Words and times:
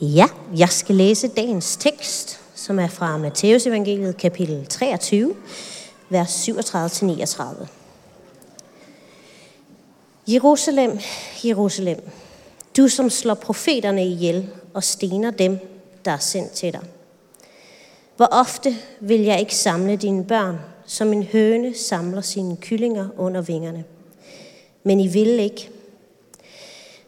Ja, 0.00 0.26
jeg 0.56 0.68
skal 0.68 0.94
læse 0.94 1.28
dagens 1.28 1.76
tekst, 1.76 2.40
som 2.54 2.78
er 2.78 2.88
fra 2.88 3.16
Matteus 3.16 3.66
evangeliet 3.66 4.16
kapitel 4.16 4.66
23, 4.66 5.34
vers 6.08 6.48
37-39. 6.48 7.66
Jerusalem, 10.28 10.98
Jerusalem, 11.44 12.10
du 12.76 12.88
som 12.88 13.10
slår 13.10 13.34
profeterne 13.34 14.06
ihjel 14.06 14.48
og 14.74 14.84
stener 14.84 15.30
dem, 15.30 15.58
der 16.04 16.10
er 16.10 16.18
sendt 16.18 16.52
til 16.52 16.72
dig. 16.72 16.82
Hvor 18.16 18.26
ofte 18.26 18.76
vil 19.00 19.20
jeg 19.20 19.40
ikke 19.40 19.56
samle 19.56 19.96
dine 19.96 20.24
børn, 20.24 20.58
som 20.86 21.12
en 21.12 21.22
høne 21.22 21.74
samler 21.74 22.20
sine 22.20 22.56
kyllinger 22.56 23.08
under 23.16 23.40
vingerne. 23.40 23.84
Men 24.82 25.00
I 25.00 25.06
vil 25.06 25.40
ikke. 25.40 25.70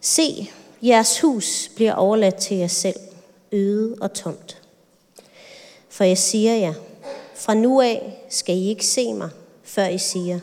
Se, 0.01 0.51
jeres 0.83 1.21
hus 1.21 1.71
bliver 1.77 1.95
overladt 1.95 2.37
til 2.37 2.57
jer 2.57 2.67
selv, 2.67 2.97
øde 3.53 3.97
og 4.01 4.13
tomt. 4.13 4.63
For 5.89 6.05
jeg 6.05 6.19
siger 6.19 6.55
jer, 6.55 6.75
fra 7.35 7.55
nu 7.55 7.81
af 7.81 8.27
skal 8.31 8.57
I 8.57 8.69
ikke 8.69 8.87
se 8.87 9.13
mig, 9.15 9.31
før 9.63 9.87
I 9.87 9.99
siger, 9.99 10.41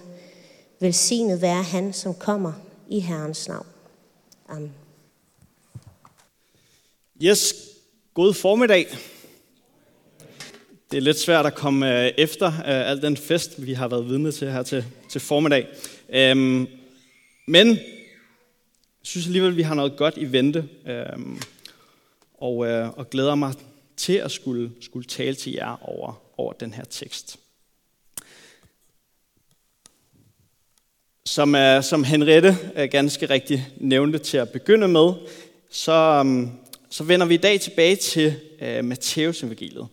velsignet 0.79 1.41
være 1.41 1.63
han, 1.63 1.93
som 1.93 2.13
kommer 2.13 2.53
i 2.89 2.99
Herrens 2.99 3.47
navn. 3.47 3.65
Amen. 4.49 4.73
Yes, 7.21 7.55
god 8.13 8.33
formiddag. 8.33 8.97
Det 10.91 10.97
er 10.97 11.01
lidt 11.01 11.19
svært 11.19 11.45
at 11.45 11.55
komme 11.55 12.05
øh, 12.05 12.11
efter 12.17 12.47
uh, 12.47 12.63
al 12.65 13.01
den 13.01 13.17
fest, 13.17 13.65
vi 13.65 13.73
har 13.73 13.87
været 13.87 14.09
vidne 14.09 14.31
til 14.31 14.51
her 14.51 14.63
til, 14.63 14.85
til 15.09 15.21
formiddag. 15.21 15.67
Um, 16.31 16.67
men 17.47 17.79
synes 19.05 19.25
alligevel, 19.25 19.51
at 19.51 19.57
vi 19.57 19.61
har 19.61 19.75
noget 19.75 19.95
godt 19.97 20.17
i 20.17 20.31
vente, 20.31 20.69
um, 21.15 21.41
og, 22.33 22.67
øh, 22.67 22.89
og 22.89 23.09
glæder 23.09 23.35
mig 23.35 23.53
til 23.97 24.13
at 24.13 24.31
skulle, 24.31 24.71
skulle 24.81 25.07
tale 25.07 25.35
til 25.35 25.53
jer 25.53 25.89
over, 25.89 26.21
over 26.37 26.53
den 26.53 26.73
her 26.73 26.83
tekst. 26.83 27.39
Som, 31.25 31.55
uh, 31.55 31.83
som 31.83 32.03
Henriette 32.03 32.57
øh, 32.75 32.89
ganske 32.91 33.25
rigtigt 33.25 33.61
nævnte 33.77 34.17
til 34.17 34.37
at 34.37 34.49
begynde 34.49 34.87
med, 34.87 35.13
så, 35.69 35.91
øhm, 35.91 36.51
så 36.89 37.03
vender 37.03 37.25
vi 37.25 37.33
i 37.33 37.37
dag 37.37 37.59
tilbage 37.59 37.95
til 37.95 38.39
uh, 38.61 38.85
Matteus 38.85 39.43
evangeliet. 39.43 39.87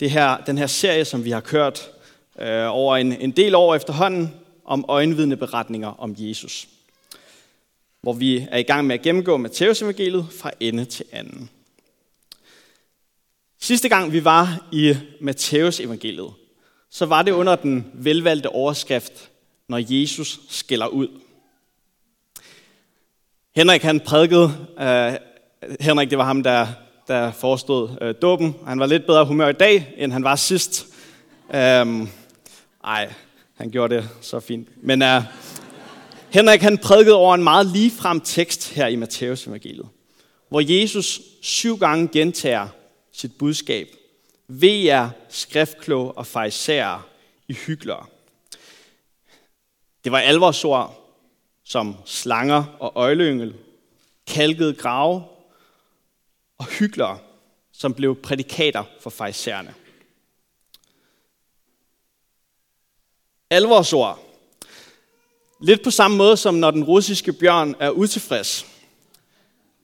Det 0.00 0.10
her, 0.10 0.36
den 0.46 0.58
her 0.58 0.66
serie, 0.66 1.04
som 1.04 1.24
vi 1.24 1.30
har 1.30 1.40
kørt 1.40 1.90
uh, 2.34 2.44
over 2.46 2.96
en, 2.96 3.12
en 3.12 3.30
del 3.30 3.54
år 3.54 3.74
efterhånden, 3.74 4.34
om 4.64 4.84
øjenvidende 4.88 5.36
beretninger 5.36 5.88
om 5.88 6.14
Jesus. 6.18 6.68
Hvor 8.02 8.12
vi 8.12 8.46
er 8.50 8.58
i 8.58 8.62
gang 8.62 8.86
med 8.86 8.94
at 8.94 9.02
gennemgå 9.02 9.36
Matteus 9.36 9.82
evangeliet 9.82 10.26
fra 10.40 10.50
ende 10.60 10.84
til 10.84 11.04
anden. 11.12 11.50
Sidste 13.60 13.88
gang 13.88 14.12
vi 14.12 14.24
var 14.24 14.68
i 14.72 14.96
Matteus 15.20 15.80
evangeliet, 15.80 16.32
så 16.90 17.06
var 17.06 17.22
det 17.22 17.32
under 17.32 17.56
den 17.56 17.90
velvalgte 17.94 18.48
overskrift, 18.48 19.30
når 19.68 19.80
Jesus 19.88 20.40
skiller 20.48 20.86
ud. 20.86 21.08
Henrik 23.56 23.82
han 23.82 24.00
prædikede, 24.00 24.44
uh, 24.76 25.14
Henrik 25.80 26.10
det 26.10 26.18
var 26.18 26.24
ham, 26.24 26.42
der, 26.42 26.66
der 27.08 27.32
forestod 27.32 27.88
uh, 28.02 28.22
dåben. 28.22 28.54
Han 28.66 28.80
var 28.80 28.86
lidt 28.86 29.06
bedre 29.06 29.24
humør 29.24 29.48
i 29.48 29.52
dag, 29.52 29.94
end 29.96 30.12
han 30.12 30.24
var 30.24 30.36
sidst. 30.36 30.86
Um, 31.48 32.08
ej, 32.84 33.12
han 33.56 33.70
gjorde 33.70 33.96
det 33.96 34.08
så 34.20 34.40
fint. 34.40 34.68
Men 34.76 35.02
uh, 35.02 35.22
Henrik 36.32 36.60
han 36.60 36.78
prædikede 36.78 37.16
over 37.16 37.34
en 37.34 37.44
meget 37.44 37.66
ligefrem 37.66 38.20
tekst 38.20 38.72
her 38.72 38.86
i 38.86 38.96
Matteus 38.96 39.46
evangeliet, 39.46 39.88
hvor 40.48 40.60
Jesus 40.60 41.20
syv 41.42 41.78
gange 41.78 42.08
gentager 42.08 42.68
sit 43.12 43.38
budskab. 43.38 43.88
Ved 44.48 44.82
jer 44.82 45.10
skriftklog 45.28 46.18
og 46.18 46.26
fejserer 46.26 47.08
i 47.48 47.52
hyklere. 47.52 48.06
Det 50.04 50.12
var 50.12 50.18
alvorsord 50.18 50.96
som 51.64 51.96
slanger 52.04 52.64
og 52.80 52.92
øjleyngel, 52.94 53.54
kalkede 54.26 54.74
grave 54.74 55.24
og 56.58 56.66
hyklere, 56.66 57.18
som 57.72 57.94
blev 57.94 58.22
prædikater 58.22 58.84
for 59.00 59.10
fejserne. 59.10 59.74
Alvorsord. 63.50 64.29
Lidt 65.62 65.82
på 65.82 65.90
samme 65.90 66.16
måde 66.16 66.36
som 66.36 66.54
når 66.54 66.70
den 66.70 66.84
russiske 66.84 67.32
bjørn 67.32 67.74
er 67.80 67.90
utilfreds. 67.90 68.66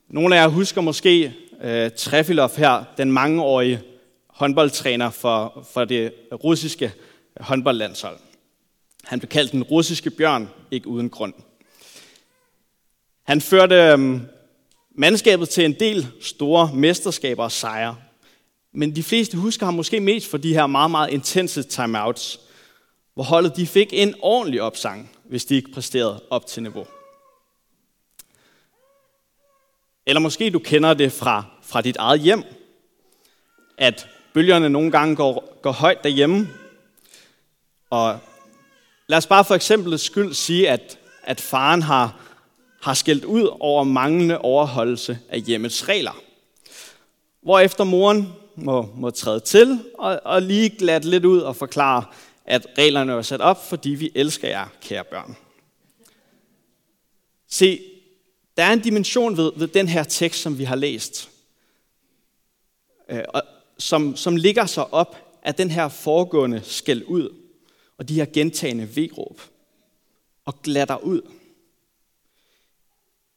Nogle 0.09 0.37
af 0.37 0.41
jer 0.41 0.49
husker 0.49 0.81
måske 0.81 1.35
uh, 1.53 1.93
Trefilov 1.97 2.51
her, 2.57 2.85
den 2.97 3.13
mangeårige 3.13 3.83
håndboldtræner 4.27 5.11
for, 5.11 5.67
for 5.73 5.85
det 5.85 6.13
russiske 6.45 6.93
håndboldlandshold. 7.41 8.17
Han 9.05 9.21
blev 9.21 9.29
kaldt 9.29 9.53
den 9.53 9.63
russiske 9.63 10.11
bjørn, 10.11 10.49
ikke 10.71 10.89
uden 10.89 11.11
grund. 11.11 11.35
Han 13.23 13.41
førte 13.41 13.95
um, 13.95 14.21
mandskabet 14.95 15.49
til 15.49 15.65
en 15.65 15.77
del 15.81 16.07
store 16.21 16.71
mesterskaber 16.75 17.45
og 17.45 17.53
sejre. 17.53 17.97
Men 18.73 18.97
de 18.97 19.03
fleste 19.03 19.37
husker 19.37 19.67
ham 19.67 19.75
måske 19.75 20.01
mest 20.01 20.31
for 20.31 20.39
de 20.39 20.55
her 20.55 20.67
meget, 20.67 20.91
meget 20.91 21.11
intense 21.11 21.63
timeouts, 21.63 22.41
hvor 23.17 23.25
holdet 23.25 23.57
de 23.57 23.67
fik 23.67 23.89
en 23.93 24.15
ordentlig 24.23 24.63
opsang, 24.63 25.11
hvis 25.25 25.45
de 25.45 25.55
ikke 25.55 25.73
præsterede 25.73 26.23
op 26.31 26.47
til 26.47 26.63
niveau. 26.63 26.87
Eller 30.07 30.21
måske 30.21 30.51
du 30.51 30.59
kender 30.59 30.95
det 30.95 31.13
fra, 31.13 31.45
fra 31.63 31.81
dit 31.81 31.97
eget 31.97 32.21
hjem, 32.21 32.45
at 33.79 34.09
bølgerne 34.35 34.69
nogle 34.69 34.91
gange 34.91 35.17
går, 35.17 35.59
går 35.63 35.73
højt 35.73 36.05
derhjemme. 36.05 36.49
Og 37.91 38.19
lad 39.07 39.19
os 39.19 39.27
bare 39.27 39.45
for 39.45 39.55
eksempel 39.55 39.99
skyld 39.99 40.35
sige, 40.35 40.71
at, 40.71 40.99
at 41.23 41.41
faren 41.41 41.83
har, 41.83 42.21
har 42.83 42.95
skældt 42.95 43.25
ud 43.25 43.57
over 43.61 43.85
manglende 43.85 44.39
overholdelse 44.39 45.19
af 45.29 45.41
hjemmets 45.41 45.89
regler. 45.89 46.23
Hvorefter 47.43 47.85
moren 47.85 48.33
må, 48.57 48.89
må 48.95 49.11
træde 49.11 49.41
til 49.41 49.81
og, 49.99 50.21
og 50.25 50.43
lige 50.43 50.71
glat 50.71 51.05
lidt 51.05 51.25
ud 51.25 51.41
og 51.41 51.57
forklare, 51.57 52.05
at 52.47 52.67
reglerne 52.79 53.13
er 53.13 53.23
sat 53.23 53.41
op, 53.41 53.69
fordi 53.69 53.91
vi 53.91 54.11
elsker 54.15 54.49
jer, 54.49 54.69
kære 54.81 55.05
børn. 55.05 55.37
Se, 57.49 57.81
der 58.57 58.65
er 58.65 58.73
en 58.73 58.81
dimension 58.81 59.37
ved, 59.37 59.53
ved 59.57 59.69
den 59.69 59.89
her 59.89 60.05
tekst, 60.05 60.41
som 60.41 60.59
vi 60.59 60.65
har 60.65 60.77
læst, 60.77 61.31
øh, 63.09 63.23
og 63.29 63.43
som, 63.79 64.17
som 64.17 64.37
ligger 64.37 64.67
sig 64.67 64.95
op 64.95 65.39
af 65.43 65.55
den 65.55 65.71
her 65.71 65.89
foregående 65.89 66.63
skæld 66.65 67.05
ud, 67.05 67.35
og 67.99 68.09
de 68.09 68.15
her 68.15 68.27
gentagende 68.33 68.97
vegråb, 68.97 69.41
og 70.45 70.63
glatter 70.63 70.97
ud. 70.97 71.23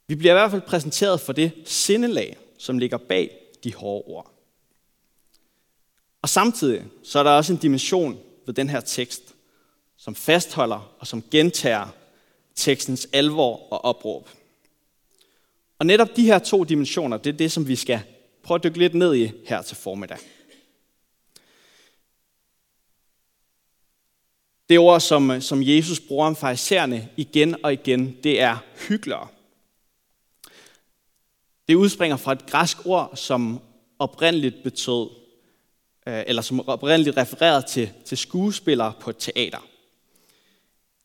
Vi 0.07 0.15
bliver 0.15 0.33
i 0.33 0.37
hvert 0.37 0.51
fald 0.51 0.61
præsenteret 0.61 1.21
for 1.21 1.33
det 1.33 1.51
sindelag, 1.65 2.37
som 2.57 2.77
ligger 2.77 2.97
bag 2.97 3.37
de 3.63 3.73
hårde 3.73 4.03
ord. 4.07 4.33
Og 6.21 6.29
samtidig 6.29 6.85
så 7.03 7.19
er 7.19 7.23
der 7.23 7.31
også 7.31 7.53
en 7.53 7.59
dimension 7.59 8.19
ved 8.49 8.53
den 8.53 8.69
her 8.69 8.79
tekst, 8.79 9.35
som 9.97 10.15
fastholder 10.15 10.95
og 10.99 11.07
som 11.07 11.23
gentager 11.31 11.87
tekstens 12.55 13.07
alvor 13.13 13.73
og 13.73 13.85
opråb. 13.85 14.29
Og 15.79 15.85
netop 15.85 16.15
de 16.15 16.25
her 16.25 16.39
to 16.39 16.63
dimensioner, 16.63 17.17
det 17.17 17.33
er 17.33 17.37
det, 17.37 17.51
som 17.51 17.67
vi 17.67 17.75
skal 17.75 18.01
prøve 18.43 18.55
at 18.55 18.63
dykke 18.63 18.77
lidt 18.77 18.93
ned 18.93 19.15
i 19.15 19.31
her 19.45 19.61
til 19.61 19.77
formiddag. 19.77 20.17
Det 24.69 24.79
ord, 24.79 25.01
som, 25.01 25.41
som 25.41 25.63
Jesus 25.63 25.99
bruger 25.99 26.27
om 26.27 26.35
farisæerne 26.35 27.09
igen 27.17 27.65
og 27.65 27.73
igen, 27.73 28.17
det 28.23 28.41
er 28.41 28.57
hyklere. 28.87 29.27
Det 31.67 31.75
udspringer 31.75 32.17
fra 32.17 32.31
et 32.31 32.45
græsk 32.45 32.85
ord, 32.85 33.11
som 33.15 33.59
oprindeligt 33.99 34.63
betød, 34.63 35.18
Øh, 36.09 36.23
eller 36.27 36.41
som 36.41 36.69
oprindeligt 36.69 37.17
refererede 37.17 37.65
til, 37.67 37.91
til 38.05 38.17
skuespillere 38.17 38.93
på 38.99 39.09
et 39.09 39.17
teater. 39.19 39.67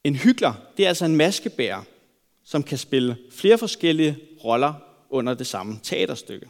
En 0.04 0.16
hykler, 0.16 0.54
det 0.76 0.84
er 0.84 0.88
altså 0.88 1.04
en 1.04 1.16
maskebærer, 1.16 1.82
som 2.44 2.62
kan 2.62 2.78
spille 2.78 3.16
flere 3.30 3.58
forskellige 3.58 4.18
roller 4.44 4.74
under 5.10 5.34
det 5.34 5.46
samme 5.46 5.80
teaterstykke. 5.82 6.48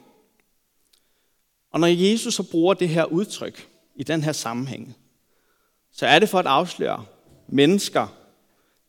Og 1.70 1.80
når 1.80 1.86
Jesus 1.86 2.34
så 2.34 2.42
bruger 2.42 2.74
det 2.74 2.88
her 2.88 3.04
udtryk 3.04 3.68
i 3.94 4.02
den 4.02 4.22
her 4.22 4.32
sammenhæng, 4.32 4.96
så 5.92 6.06
er 6.06 6.18
det 6.18 6.28
for 6.28 6.38
at 6.38 6.46
afsløre 6.46 7.04
mennesker, 7.48 8.06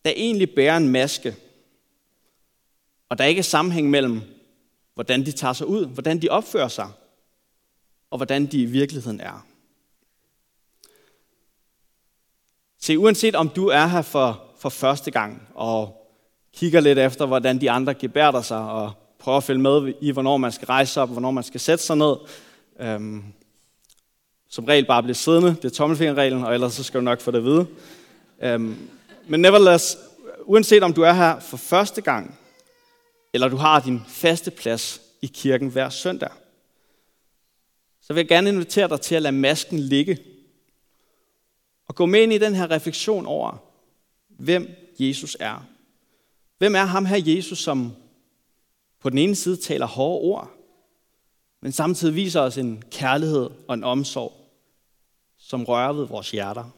der 0.05 0.11
egentlig 0.15 0.49
bærer 0.55 0.77
en 0.77 0.89
maske, 0.89 1.35
og 3.09 3.17
der 3.17 3.23
ikke 3.25 3.39
er 3.39 3.43
sammenhæng 3.43 3.89
mellem, 3.89 4.21
hvordan 4.93 5.25
de 5.25 5.31
tager 5.31 5.53
sig 5.53 5.67
ud, 5.67 5.85
hvordan 5.85 6.21
de 6.21 6.29
opfører 6.29 6.67
sig, 6.67 6.89
og 8.09 8.17
hvordan 8.17 8.45
de 8.45 8.61
i 8.61 8.65
virkeligheden 8.65 9.19
er. 9.19 9.54
Se, 12.85 12.97
uanset 12.99 13.35
om 13.35 13.49
du 13.49 13.67
er 13.67 13.85
her 13.85 14.01
for, 14.01 14.41
for 14.57 14.69
første 14.69 15.11
gang, 15.11 15.47
og 15.55 16.07
kigger 16.53 16.79
lidt 16.79 16.99
efter, 16.99 17.25
hvordan 17.25 17.61
de 17.61 17.71
andre 17.71 17.93
gebærder 17.93 18.41
sig, 18.41 18.57
og 18.57 18.91
prøver 19.19 19.37
at 19.37 19.43
følge 19.43 19.61
med 19.61 19.93
i, 20.01 20.11
hvornår 20.11 20.37
man 20.37 20.51
skal 20.51 20.65
rejse 20.65 21.01
op, 21.01 21.09
hvornår 21.09 21.31
man 21.31 21.43
skal 21.43 21.59
sætte 21.59 21.83
sig 21.83 21.97
ned. 21.97 22.15
Øhm, 22.79 23.23
som 24.49 24.65
regel 24.65 24.85
bare 24.85 25.03
blive 25.03 25.15
siddende, 25.15 25.49
det 25.49 25.65
er 25.65 25.69
tommelfingerreglen, 25.69 26.43
og 26.43 26.53
ellers 26.53 26.73
så 26.73 26.83
skal 26.83 26.99
du 26.99 27.03
nok 27.03 27.21
få 27.21 27.31
det 27.31 27.37
at 27.37 27.43
vide. 27.43 27.67
Øhm, 28.43 28.77
men 29.27 29.41
nevertheless, 29.41 29.97
uanset 30.43 30.83
om 30.83 30.93
du 30.93 31.01
er 31.01 31.13
her 31.13 31.39
for 31.39 31.57
første 31.57 32.01
gang, 32.01 32.39
eller 33.33 33.47
du 33.47 33.55
har 33.57 33.79
din 33.79 34.01
faste 34.07 34.51
plads 34.51 35.01
i 35.21 35.27
kirken 35.27 35.69
hver 35.69 35.89
søndag, 35.89 36.31
så 38.01 38.13
vil 38.13 38.21
jeg 38.21 38.27
gerne 38.27 38.49
invitere 38.49 38.89
dig 38.89 39.01
til 39.01 39.15
at 39.15 39.21
lade 39.21 39.35
masken 39.35 39.79
ligge. 39.79 40.17
Og 41.87 41.95
gå 41.95 42.05
med 42.05 42.21
ind 42.21 42.33
i 42.33 42.37
den 42.37 42.55
her 42.55 42.71
refleksion 42.71 43.25
over, 43.25 43.57
hvem 44.27 44.69
Jesus 44.99 45.37
er. 45.39 45.65
Hvem 46.57 46.75
er 46.75 46.83
ham 46.83 47.05
her 47.05 47.35
Jesus, 47.35 47.59
som 47.59 47.95
på 48.99 49.09
den 49.09 49.17
ene 49.17 49.35
side 49.35 49.57
taler 49.57 49.85
hårde 49.85 50.21
ord, 50.21 50.51
men 51.61 51.71
samtidig 51.71 52.15
viser 52.15 52.41
os 52.41 52.57
en 52.57 52.83
kærlighed 52.91 53.49
og 53.67 53.73
en 53.73 53.83
omsorg, 53.83 54.33
som 55.37 55.63
rører 55.63 55.93
ved 55.93 56.07
vores 56.07 56.31
hjerter. 56.31 56.69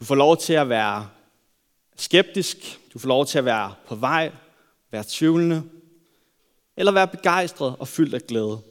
Du 0.00 0.04
får 0.04 0.14
lov 0.14 0.36
til 0.36 0.52
at 0.52 0.68
være 0.68 1.08
skeptisk, 1.96 2.80
du 2.94 2.98
får 2.98 3.08
lov 3.08 3.26
til 3.26 3.38
at 3.38 3.44
være 3.44 3.74
på 3.86 3.94
vej, 3.94 4.32
være 4.90 5.04
tvivlende, 5.08 5.62
eller 6.76 6.92
være 6.92 7.08
begejstret 7.08 7.76
og 7.78 7.88
fyldt 7.88 8.14
af 8.14 8.22
glæde. 8.22 8.62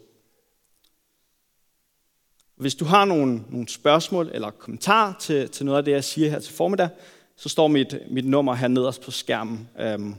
Hvis 2.55 2.75
du 2.75 2.85
har 2.85 3.05
nogle, 3.05 3.43
nogle 3.49 3.67
spørgsmål 3.67 4.29
eller 4.33 4.49
kommentarer 4.51 5.13
til, 5.19 5.49
til 5.49 5.65
noget 5.65 5.77
af 5.77 5.85
det, 5.85 5.91
jeg 5.91 6.03
siger 6.03 6.29
her 6.29 6.39
til 6.39 6.53
formiddag, 6.53 6.89
så 7.35 7.49
står 7.49 7.67
mit, 7.67 7.97
mit 8.09 8.25
nummer 8.25 8.53
her 8.55 8.67
nederst 8.67 9.01
på 9.01 9.11
skærmen. 9.11 9.69
Øhm, 9.79 10.15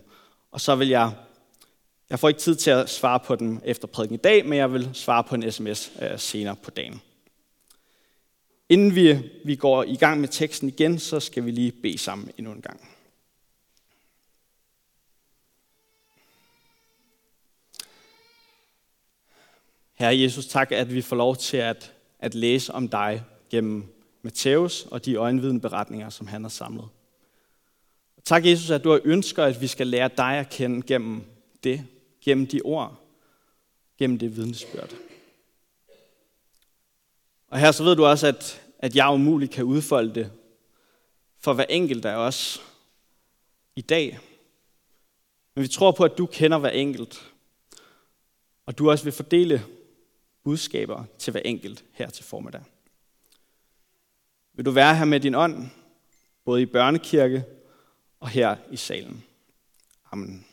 og 0.50 0.60
så 0.60 0.75
vil 0.75 0.88
jeg, 0.88 1.12
jeg 2.10 2.19
får 2.19 2.28
ikke 2.28 2.40
tid 2.40 2.54
til 2.54 2.70
at 2.70 2.90
svare 2.90 3.20
på 3.20 3.36
dem 3.36 3.60
efter 3.64 3.88
prædiken 3.88 4.14
i 4.14 4.19
dag, 4.19 4.46
men 4.46 4.58
jeg 4.58 4.72
vil 4.72 4.90
svare 4.92 5.25
på 5.25 5.34
en 5.34 5.52
sms 5.52 5.92
øh, 6.02 6.19
senere 6.19 6.56
på 6.56 6.70
dagen. 6.70 7.00
Inden 8.69 8.94
vi, 8.94 9.19
vi 9.44 9.56
går 9.56 9.82
i 9.82 9.96
gang 9.96 10.20
med 10.20 10.28
teksten 10.28 10.69
igen, 10.69 10.98
så 10.98 11.20
skal 11.20 11.44
vi 11.44 11.50
lige 11.50 11.72
bede 11.72 11.98
sammen 11.98 12.30
endnu 12.38 12.52
en 12.52 12.62
gang. 12.62 12.88
Herre 19.94 20.19
Jesus, 20.19 20.46
tak, 20.46 20.72
at 20.72 20.94
vi 20.94 21.02
får 21.02 21.16
lov 21.16 21.37
til 21.37 21.56
at, 21.56 21.94
at 22.25 22.35
læse 22.35 22.75
om 22.75 22.88
dig 22.88 23.25
gennem 23.50 23.85
Matthæus 24.23 24.87
og 24.91 25.05
de 25.05 25.15
øjenvidende 25.15 25.61
beretninger, 25.61 26.11
som 26.11 26.26
han 26.26 26.43
har 26.43 26.49
samlet. 26.49 26.88
Tak, 28.25 28.47
Jesus, 28.47 28.71
at 28.71 28.85
du 28.85 28.91
har 28.91 29.00
ønsker, 29.05 29.44
at 29.44 29.61
vi 29.61 29.67
skal 29.67 29.87
lære 29.87 30.11
dig 30.17 30.38
at 30.38 30.50
kende 30.50 30.82
gennem 30.87 31.25
det, 31.65 31.87
gennem 32.25 32.47
de 32.47 32.61
ord, 32.65 33.00
gennem 33.99 34.19
det 34.19 34.37
vidnesbyrd. 34.37 34.94
Og 37.49 37.59
her 37.59 37.73
så 37.73 37.85
ved 37.85 37.97
du 37.97 38.05
også, 38.05 38.26
at, 38.26 38.62
at 38.79 38.97
jeg 38.97 39.09
umuligt 39.09 39.53
kan 39.53 39.65
udfolde 39.65 40.15
det 40.15 40.32
for 41.38 41.53
hver 41.53 41.67
enkelt 41.69 42.05
af 42.05 42.17
os 42.17 42.62
i 43.76 43.81
dag. 43.81 44.19
Men 45.55 45.62
vi 45.62 45.69
tror 45.69 45.93
på, 45.93 46.05
at 46.05 46.19
du 46.19 46.26
kender 46.26 46.59
hver 46.59 46.71
enkelt, 46.71 47.32
og 48.67 48.79
du 48.79 48.91
også 48.91 49.05
vil 49.05 49.12
fordele 49.12 49.65
budskaber 50.44 51.05
til 51.19 51.31
hver 51.31 51.41
enkelt 51.41 51.85
her 51.93 52.11
til 52.11 52.25
formiddag. 52.25 52.62
Vil 54.52 54.64
du 54.64 54.70
være 54.70 54.96
her 54.96 55.05
med 55.05 55.20
din 55.20 55.35
ånd, 55.35 55.69
både 56.44 56.62
i 56.62 56.67
børnekirke 56.67 57.44
og 58.20 58.29
her 58.29 58.56
i 58.70 58.76
salen. 58.76 59.25
Amen. 60.12 60.46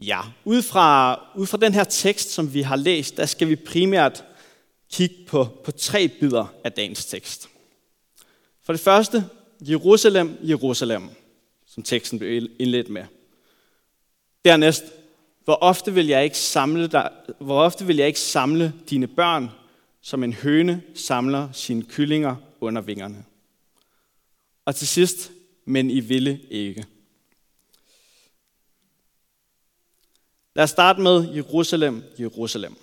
Ja, 0.00 0.20
ud 0.44 0.62
fra, 0.62 1.20
ud 1.36 1.46
fra 1.46 1.58
den 1.58 1.74
her 1.74 1.84
tekst, 1.84 2.30
som 2.30 2.54
vi 2.54 2.62
har 2.62 2.76
læst, 2.76 3.16
der 3.16 3.26
skal 3.26 3.48
vi 3.48 3.56
primært 3.56 4.24
kigge 4.90 5.16
på, 5.26 5.44
på 5.64 5.72
tre 5.72 6.08
bidder 6.08 6.46
af 6.64 6.72
dagens 6.72 7.06
tekst. 7.06 7.48
For 8.62 8.72
det 8.72 8.80
første, 8.80 9.24
Jerusalem, 9.60 10.38
Jerusalem, 10.42 11.08
som 11.66 11.82
teksten 11.82 12.18
blev 12.18 12.50
indledt 12.58 12.88
med. 12.88 13.04
Dernæst, 14.44 14.84
hvor 15.46 15.54
ofte 15.54 15.94
vil 15.94 16.06
jeg 16.06 16.24
ikke 16.24 16.38
samle, 16.38 16.86
dig, 16.86 17.10
hvor 17.40 17.62
ofte 17.62 17.86
vil 17.86 17.96
jeg 17.96 18.06
ikke 18.06 18.20
samle 18.20 18.74
dine 18.90 19.06
børn, 19.06 19.50
som 20.00 20.24
en 20.24 20.32
høne 20.32 20.82
samler 20.94 21.52
sine 21.52 21.82
kyllinger 21.82 22.36
under 22.60 22.82
vingerne. 22.82 23.24
Og 24.64 24.76
til 24.76 24.88
sidst, 24.88 25.32
men 25.64 25.90
I 25.90 26.00
ville 26.00 26.40
ikke. 26.50 26.86
Lad 30.54 30.64
os 30.64 30.70
starte 30.70 31.00
med 31.00 31.34
Jerusalem, 31.34 32.02
Jerusalem. 32.18 32.76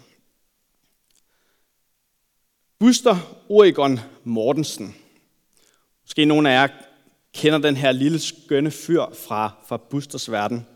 Buster 2.79 3.43
Oregon 3.49 3.99
Mortensen. 4.23 4.95
Måske 6.03 6.25
nogle 6.25 6.49
af 6.49 6.53
jer 6.53 6.67
kender 7.33 7.59
den 7.59 7.77
her 7.77 7.91
lille 7.91 8.19
skønne 8.19 8.71
fyr 8.71 9.05
fra, 9.27 9.51
fra 9.67 9.77
Busters 9.77 10.31
verden, 10.31 10.67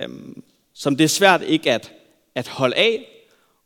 øhm, 0.00 0.42
som 0.78 0.96
det 0.96 1.04
er 1.04 1.08
svært 1.08 1.42
ikke 1.42 1.72
at, 1.72 1.92
at 2.34 2.48
holde 2.48 2.76
af, 2.76 3.08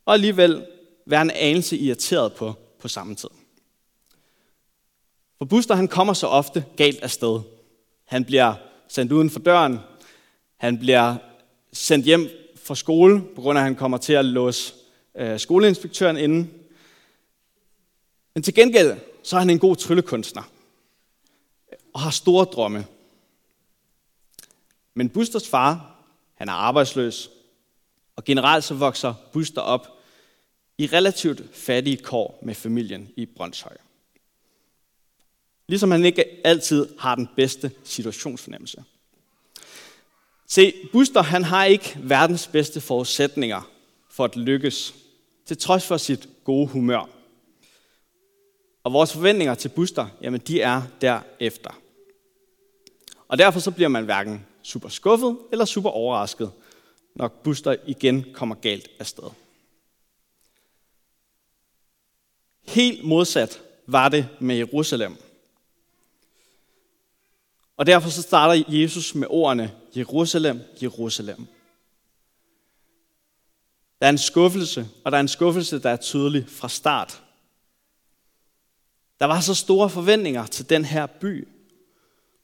og 0.05 0.15
alligevel 0.15 0.67
være 1.07 1.23
en 1.23 1.31
anelse 1.31 1.79
irriteret 1.79 2.33
på 2.33 2.55
på 2.79 2.89
samme 2.89 3.15
tid. 3.15 3.29
For 5.39 5.45
Buster 5.45 5.75
han 5.75 5.89
kommer 5.89 6.13
så 6.13 6.27
ofte 6.27 6.65
galt 6.77 7.01
af 7.01 7.11
sted. 7.11 7.41
Han 8.05 8.25
bliver 8.25 8.55
sendt 8.89 9.13
uden 9.13 9.31
for 9.31 9.41
døren. 9.41 9.79
Han 10.57 10.79
bliver 10.79 11.17
sendt 11.73 12.07
hjem 12.07 12.29
fra 12.57 12.75
skole, 12.75 13.23
på 13.35 13.41
grund 13.41 13.59
af, 13.59 13.63
at 13.63 13.67
han 13.67 13.77
kommer 13.77 13.99
til 13.99 14.13
at 14.13 14.25
låse 14.25 14.75
øh, 15.15 15.39
skoleinspektøren 15.39 16.17
inde. 16.17 16.49
Men 18.35 18.43
til 18.43 18.55
gengæld, 18.55 18.99
så 19.23 19.37
er 19.37 19.41
han 19.41 19.51
en 19.51 19.59
god 19.59 19.77
tryllekunstner. 19.77 20.43
Øh, 21.73 21.79
og 21.93 22.01
har 22.01 22.11
store 22.11 22.45
drømme. 22.45 22.87
Men 24.95 25.09
Busters 25.09 25.49
far, 25.49 26.00
han 26.41 26.49
er 26.49 26.53
arbejdsløs. 26.53 27.31
Og 28.17 28.25
generelt 28.25 28.65
så 28.65 28.75
vokser 28.75 29.15
Buster 29.33 29.61
op 29.61 29.89
i 30.79 30.87
relativt 30.87 31.57
fattige 31.57 31.97
kår 31.97 32.39
med 32.43 32.55
familien 32.55 33.09
i 33.17 33.27
Brøndshøj. 33.27 33.77
Ligesom 35.69 35.91
han 35.91 36.05
ikke 36.05 36.25
altid 36.45 36.89
har 36.99 37.15
den 37.15 37.29
bedste 37.37 37.71
situationsfornemmelse. 37.85 38.85
Se, 40.47 40.73
Buster 40.93 41.23
han 41.23 41.45
har 41.45 41.65
ikke 41.65 41.99
verdens 42.03 42.47
bedste 42.47 42.81
forudsætninger 42.81 43.71
for 44.11 44.25
at 44.25 44.37
lykkes, 44.37 44.95
til 45.47 45.59
trods 45.59 45.87
for 45.87 45.97
sit 45.97 46.29
gode 46.45 46.67
humør. 46.67 47.09
Og 48.85 48.93
vores 48.93 49.13
forventninger 49.13 49.55
til 49.55 49.69
Buster, 49.69 50.07
jamen 50.23 50.41
de 50.41 50.61
er 50.61 50.83
derefter. 51.01 51.81
Og 53.29 53.39
derfor 53.39 53.61
så 53.61 53.71
bliver 53.71 53.89
man 53.89 54.05
hverken 54.05 54.47
super 54.63 54.89
skuffet 54.89 55.39
eller 55.53 55.65
super 55.65 55.91
overrasket, 55.91 56.53
når 57.15 57.29
Buster 57.29 57.77
igen 57.87 58.27
kommer 58.33 58.55
galt 58.55 58.89
afsted. 58.99 59.31
Helt 62.63 63.05
modsat 63.05 63.63
var 63.87 64.09
det 64.09 64.29
med 64.41 64.57
Jerusalem. 64.57 65.17
Og 67.77 67.87
derfor 67.87 68.11
så 68.11 68.23
starter 68.23 68.65
Jesus 68.69 69.15
med 69.15 69.29
ordene 69.31 69.73
Jerusalem, 69.97 70.61
Jerusalem. 70.83 71.47
Der 74.01 74.07
er 74.07 74.11
en 74.11 74.19
skuffelse, 74.19 74.89
og 75.05 75.13
der 75.13 75.19
er 75.19 75.21
en 75.21 75.29
skuffelse, 75.29 75.79
der 75.79 75.91
er 75.91 75.97
tydelig 75.97 76.49
fra 76.49 76.69
start. 76.69 77.23
Der 79.21 79.27
var 79.27 79.41
så 79.41 79.55
store 79.55 79.91
forventninger 79.91 80.47
til 80.47 80.69
den 80.69 80.85
her 80.85 81.07
by, 81.07 81.49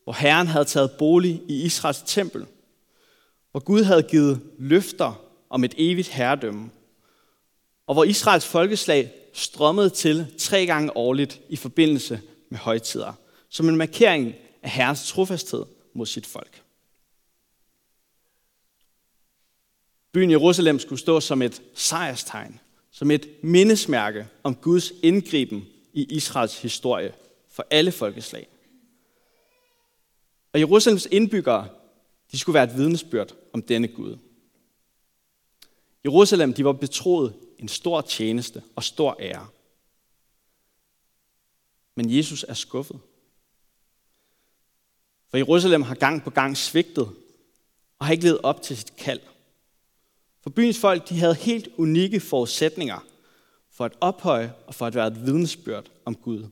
hvor 0.07 0.13
Herren 0.13 0.47
havde 0.47 0.65
taget 0.65 0.91
bolig 0.91 1.43
i 1.49 1.63
Israels 1.63 2.03
tempel, 2.07 2.47
hvor 3.51 3.61
Gud 3.61 3.83
havde 3.83 4.03
givet 4.03 4.41
løfter 4.59 5.21
om 5.51 5.65
et 5.65 5.75
evigt 5.77 6.09
herredømme, 6.09 6.71
og 7.87 7.95
hvor 7.95 8.05
Israels 8.05 8.47
folkeslag 8.47 9.13
strømmede 9.33 9.91
til 9.91 10.27
tre 10.39 10.67
gange 10.67 10.97
årligt 10.97 11.41
i 11.49 11.57
forbindelse 11.57 12.21
med 12.49 12.59
højtider, 12.59 13.13
som 13.49 13.69
en 13.69 13.77
markering 13.77 14.35
af 14.63 14.71
Herrens 14.71 15.09
trofasthed 15.09 15.65
mod 15.95 16.07
sit 16.07 16.27
folk. 16.27 16.63
Byen 20.13 20.31
Jerusalem 20.31 20.79
skulle 20.79 21.01
stå 21.01 21.21
som 21.21 21.43
et 21.43 21.63
sejrstegn, 21.75 22.61
som 22.91 23.11
et 23.11 23.29
mindesmærke 23.43 24.27
om 24.43 24.55
Guds 24.55 24.93
indgriben 25.03 25.67
i 25.93 26.05
Israels 26.05 26.63
historie 26.63 27.13
for 27.51 27.67
alle 27.71 27.93
folkeslag. 27.93 28.49
Og 30.57 30.61
Jerusalems 30.61 31.09
indbyggere, 31.11 31.69
de 32.33 32.39
skulle 32.39 32.55
være 32.55 32.65
et 32.65 32.77
vidnesbyrd 32.77 33.35
om 33.53 33.63
denne 33.63 33.89
Gud. 33.89 34.17
Jerusalem, 36.05 36.55
de 36.55 36.65
var 36.65 36.73
betroet 36.73 37.35
en 37.59 37.69
stor 37.69 38.01
tjeneste 38.01 38.63
og 38.77 38.85
stor 38.85 39.17
ære. 39.21 39.47
Men 41.95 42.17
Jesus 42.17 42.45
er 42.49 42.55
skuffet. 42.55 43.01
For 45.29 45.37
Jerusalem 45.37 45.83
har 45.83 45.95
gang 45.95 46.23
på 46.23 46.31
gang 46.31 46.57
svigtet 46.57 47.09
og 47.99 48.07
har 48.07 48.13
ikke 48.13 48.25
levet 48.25 48.41
op 48.43 48.63
til 48.63 48.77
sit 48.77 48.97
kald. 48.97 49.21
For 50.41 50.51
byens 50.51 50.79
folk 50.79 51.09
de 51.09 51.19
havde 51.19 51.35
helt 51.35 51.69
unikke 51.77 52.21
forudsætninger 52.21 53.07
for 53.71 53.85
at 53.85 53.97
ophøje 54.01 54.55
og 54.67 54.75
for 54.75 54.87
at 54.87 54.95
være 54.95 55.07
et 55.07 55.27
vidnesbyrd 55.27 55.91
om 56.05 56.15
Gud. 56.15 56.49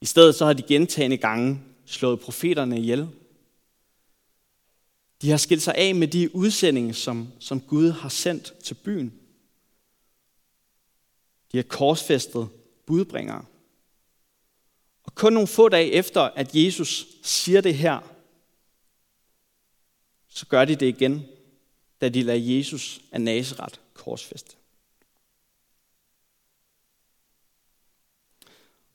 I 0.00 0.06
stedet 0.06 0.34
så 0.34 0.46
har 0.46 0.52
de 0.52 0.62
gentagende 0.62 1.16
gange 1.16 1.60
slået 1.86 2.20
profeterne 2.20 2.78
ihjel. 2.78 3.08
De 5.22 5.30
har 5.30 5.36
skilt 5.36 5.62
sig 5.62 5.74
af 5.74 5.94
med 5.94 6.08
de 6.08 6.34
udsendinge, 6.34 6.94
som, 6.94 7.28
som 7.38 7.60
Gud 7.60 7.90
har 7.90 8.08
sendt 8.08 8.54
til 8.64 8.74
byen. 8.74 9.20
De 11.52 11.56
har 11.56 11.62
korsfæstet 11.62 12.48
budbringere. 12.86 13.44
Og 15.02 15.14
kun 15.14 15.32
nogle 15.32 15.48
få 15.48 15.68
dage 15.68 15.92
efter, 15.92 16.20
at 16.20 16.54
Jesus 16.54 17.06
siger 17.22 17.60
det 17.60 17.74
her, 17.74 18.00
så 20.28 20.46
gør 20.46 20.64
de 20.64 20.74
det 20.74 20.86
igen, 20.86 21.26
da 22.00 22.08
de 22.08 22.22
lader 22.22 22.56
Jesus 22.56 23.00
af 23.12 23.20
Nazareth 23.20 23.78
korsfæste. 23.94 24.57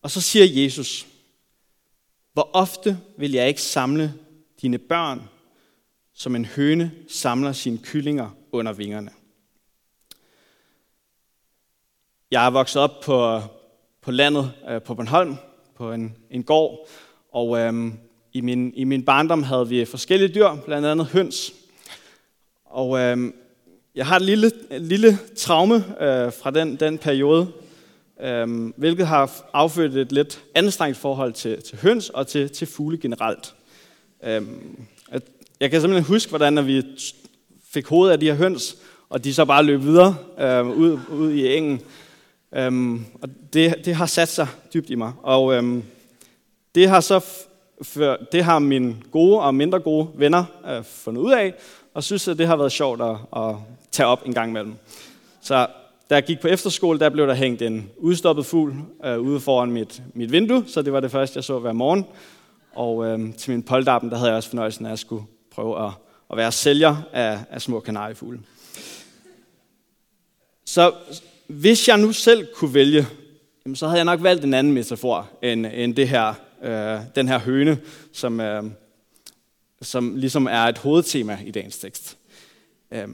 Og 0.03 0.11
så 0.11 0.21
siger 0.21 0.63
Jesus, 0.63 1.07
hvor 2.33 2.49
ofte 2.53 2.99
vil 3.17 3.31
jeg 3.31 3.47
ikke 3.47 3.61
samle 3.61 4.13
dine 4.61 4.77
børn, 4.77 5.29
som 6.13 6.35
en 6.35 6.45
høne 6.45 6.91
samler 7.07 7.51
sine 7.51 7.77
kyllinger 7.77 8.29
under 8.51 8.73
vingerne. 8.73 9.11
Jeg 12.31 12.45
er 12.45 12.49
vokset 12.49 12.81
op 12.81 12.99
på, 13.03 13.41
på 14.01 14.11
landet 14.11 14.51
øh, 14.69 14.81
på 14.81 14.95
Bornholm, 14.95 15.35
på 15.75 15.91
en, 15.91 16.17
en 16.29 16.43
gård, 16.43 16.87
og 17.31 17.59
øhm, 17.59 17.99
i, 18.33 18.41
min, 18.41 18.73
i 18.75 18.83
min 18.83 19.05
barndom 19.05 19.43
havde 19.43 19.69
vi 19.69 19.85
forskellige 19.85 20.33
dyr, 20.33 20.55
blandt 20.65 20.87
andet 20.87 21.05
høns. 21.05 21.53
Og 22.65 22.99
øhm, 22.99 23.35
jeg 23.95 24.05
har 24.05 24.15
et 24.15 24.21
lille, 24.21 24.51
et 24.71 24.81
lille 24.81 25.19
traume 25.37 25.75
øh, 25.75 26.33
fra 26.33 26.51
den, 26.51 26.75
den 26.75 26.97
periode, 26.97 27.51
øhm, 28.21 28.73
hvilket 28.77 29.07
har 29.07 29.49
affødt 29.53 29.97
et 29.97 30.11
lidt 30.11 30.43
anstrengt 30.55 30.97
forhold 30.97 31.33
til, 31.33 31.61
til 31.61 31.77
høns 31.81 32.09
og 32.09 32.27
til, 32.27 32.49
til 32.49 32.67
fugle 32.67 32.97
generelt. 32.97 33.53
Øhm, 34.23 34.85
jeg 35.59 35.71
kan 35.71 35.81
simpelthen 35.81 36.13
huske, 36.13 36.29
hvordan 36.29 36.53
når 36.53 36.61
vi 36.61 36.83
fik 37.69 37.87
hovedet 37.87 38.11
af 38.11 38.19
de 38.19 38.25
her 38.25 38.35
høns, 38.35 38.77
og 39.09 39.23
de 39.23 39.33
så 39.33 39.45
bare 39.45 39.63
løb 39.63 39.81
videre 39.81 40.15
øhm, 40.39 40.71
ud, 40.71 40.99
ud 41.09 41.31
i 41.31 41.55
engen. 41.57 41.81
Øhm, 42.55 43.05
og 43.21 43.29
det, 43.53 43.75
det 43.85 43.95
har 43.95 44.05
sat 44.05 44.29
sig 44.29 44.47
dybt 44.73 44.89
i 44.89 44.95
mig. 44.95 45.13
Og 45.21 45.53
øhm, 45.53 45.83
det 46.75 46.89
har 46.89 46.99
så 46.99 47.19
for, 47.81 48.17
det 48.31 48.43
har 48.43 48.59
mine 48.59 48.95
gode 49.11 49.39
og 49.39 49.55
mindre 49.55 49.79
gode 49.79 50.09
venner 50.15 50.45
øh, 50.67 50.83
fundet 50.83 51.21
ud 51.21 51.31
af, 51.31 51.53
og 51.93 52.03
synes, 52.03 52.27
at 52.27 52.37
det 52.37 52.47
har 52.47 52.55
været 52.55 52.71
sjovt 52.71 53.01
at, 53.01 53.15
at 53.35 53.55
tage 53.91 54.07
op 54.07 54.25
en 54.25 54.33
gang 54.33 54.49
imellem. 54.49 54.73
Så 55.41 55.67
da 56.09 56.15
jeg 56.15 56.23
gik 56.23 56.39
på 56.39 56.47
efterskole, 56.47 56.99
der 56.99 57.09
blev 57.09 57.27
der 57.27 57.33
hængt 57.33 57.61
en 57.61 57.91
udstoppet 57.97 58.45
fugl 58.45 58.73
øh, 59.05 59.19
ude 59.19 59.39
foran 59.39 59.71
mit, 59.71 60.03
mit 60.13 60.31
vindue, 60.31 60.63
så 60.67 60.81
det 60.81 60.93
var 60.93 60.99
det 60.99 61.11
første, 61.11 61.37
jeg 61.37 61.43
så 61.43 61.59
hver 61.59 61.73
morgen. 61.73 62.05
Og 62.73 63.05
øh, 63.05 63.33
til 63.33 63.51
min 63.51 63.63
polterappen, 63.63 64.11
der 64.11 64.17
havde 64.17 64.29
jeg 64.29 64.37
også 64.37 64.49
fornøjelsen 64.49 64.85
af 64.85 64.91
at 64.91 64.99
skulle 64.99 65.25
prøve 65.51 65.85
at, 65.85 65.91
at 66.31 66.37
være 66.37 66.51
sælger 66.51 66.97
af, 67.13 67.39
af 67.49 67.61
små 67.61 67.79
kanariefugle. 67.79 68.39
Så 70.65 70.93
hvis 71.47 71.87
jeg 71.87 71.97
nu 71.97 72.11
selv 72.11 72.47
kunne 72.55 72.73
vælge, 72.73 73.07
jamen, 73.65 73.75
så 73.75 73.87
havde 73.87 73.97
jeg 73.97 74.05
nok 74.05 74.23
valgt 74.23 74.43
en 74.43 74.53
anden 74.53 74.73
metafor 74.73 75.29
end, 75.41 75.65
end 75.73 75.95
det 75.95 76.09
her, 76.09 76.33
øh, 76.63 76.99
den 77.15 77.27
her 77.27 77.39
høne, 77.39 77.77
som, 78.13 78.39
øh, 78.39 78.63
som 79.81 80.15
ligesom 80.15 80.45
er 80.45 80.61
et 80.63 80.77
hovedtema 80.77 81.39
i 81.45 81.51
dagens 81.51 81.77
tekst. 81.77 82.17
Øh, 82.91 83.07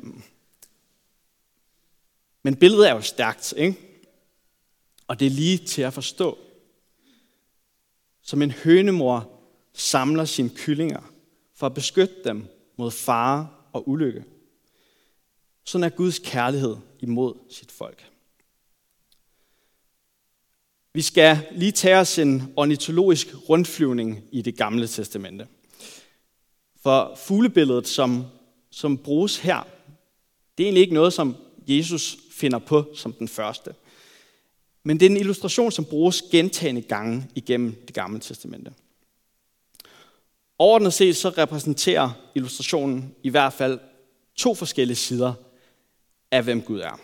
men 2.43 2.55
billedet 2.55 2.89
er 2.89 2.93
jo 2.93 3.01
stærkt, 3.01 3.53
ikke? 3.57 3.77
Og 5.07 5.19
det 5.19 5.25
er 5.25 5.29
lige 5.31 5.57
til 5.57 5.81
at 5.81 5.93
forstå. 5.93 6.37
Som 8.21 8.41
en 8.41 8.51
hønemor 8.51 9.39
samler 9.73 10.25
sine 10.25 10.49
kyllinger 10.55 11.13
for 11.55 11.65
at 11.65 11.73
beskytte 11.73 12.15
dem 12.23 12.47
mod 12.77 12.91
fare 12.91 13.49
og 13.73 13.89
ulykke. 13.89 14.23
Sådan 15.63 15.83
er 15.83 15.89
Guds 15.89 16.19
kærlighed 16.19 16.75
imod 16.99 17.33
sit 17.49 17.71
folk. 17.71 18.09
Vi 20.93 21.01
skal 21.01 21.47
lige 21.51 21.71
tage 21.71 21.97
os 21.97 22.19
en 22.19 22.53
ornitologisk 22.55 23.49
rundflyvning 23.49 24.23
i 24.31 24.41
det 24.41 24.57
gamle 24.57 24.87
testamente. 24.87 25.47
For 26.81 27.15
fuglebilledet, 27.25 27.87
som, 27.87 28.25
som 28.71 28.97
bruges 28.97 29.37
her, 29.37 29.63
det 30.57 30.63
er 30.63 30.67
egentlig 30.67 30.81
ikke 30.81 30.93
noget, 30.93 31.13
som 31.13 31.35
Jesus 31.67 32.17
finder 32.39 32.59
på 32.59 32.85
som 32.95 33.13
den 33.13 33.27
første. 33.27 33.75
Men 34.83 34.99
det 34.99 35.05
er 35.05 35.09
en 35.09 35.17
illustration, 35.17 35.71
som 35.71 35.85
bruges 35.85 36.23
gentagende 36.31 36.81
gange 36.81 37.29
igennem 37.35 37.83
det 37.87 37.95
gamle 37.95 38.19
testamente. 38.19 38.71
Overordnet 40.57 40.93
set 40.93 41.15
så 41.15 41.29
repræsenterer 41.29 42.11
illustrationen 42.35 43.15
i 43.23 43.29
hvert 43.29 43.53
fald 43.53 43.79
to 44.35 44.55
forskellige 44.55 44.97
sider 44.97 45.33
af, 46.31 46.43
hvem 46.43 46.61
Gud 46.61 46.79
er. 46.79 46.99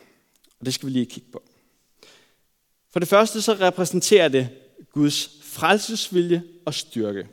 Og 0.60 0.65
det 0.65 0.74
skal 0.74 0.88
vi 0.88 0.94
lige 0.94 1.06
kigge 1.06 1.32
på. 1.32 1.44
For 2.92 3.00
det 3.00 3.10
første 3.10 3.42
så 3.42 3.54
repræsenterer 3.54 4.27
det 4.27 4.50
Guds 4.92 5.30
frelsesvilje 5.42 6.44
og 6.65 6.74
styrke. 6.74 7.27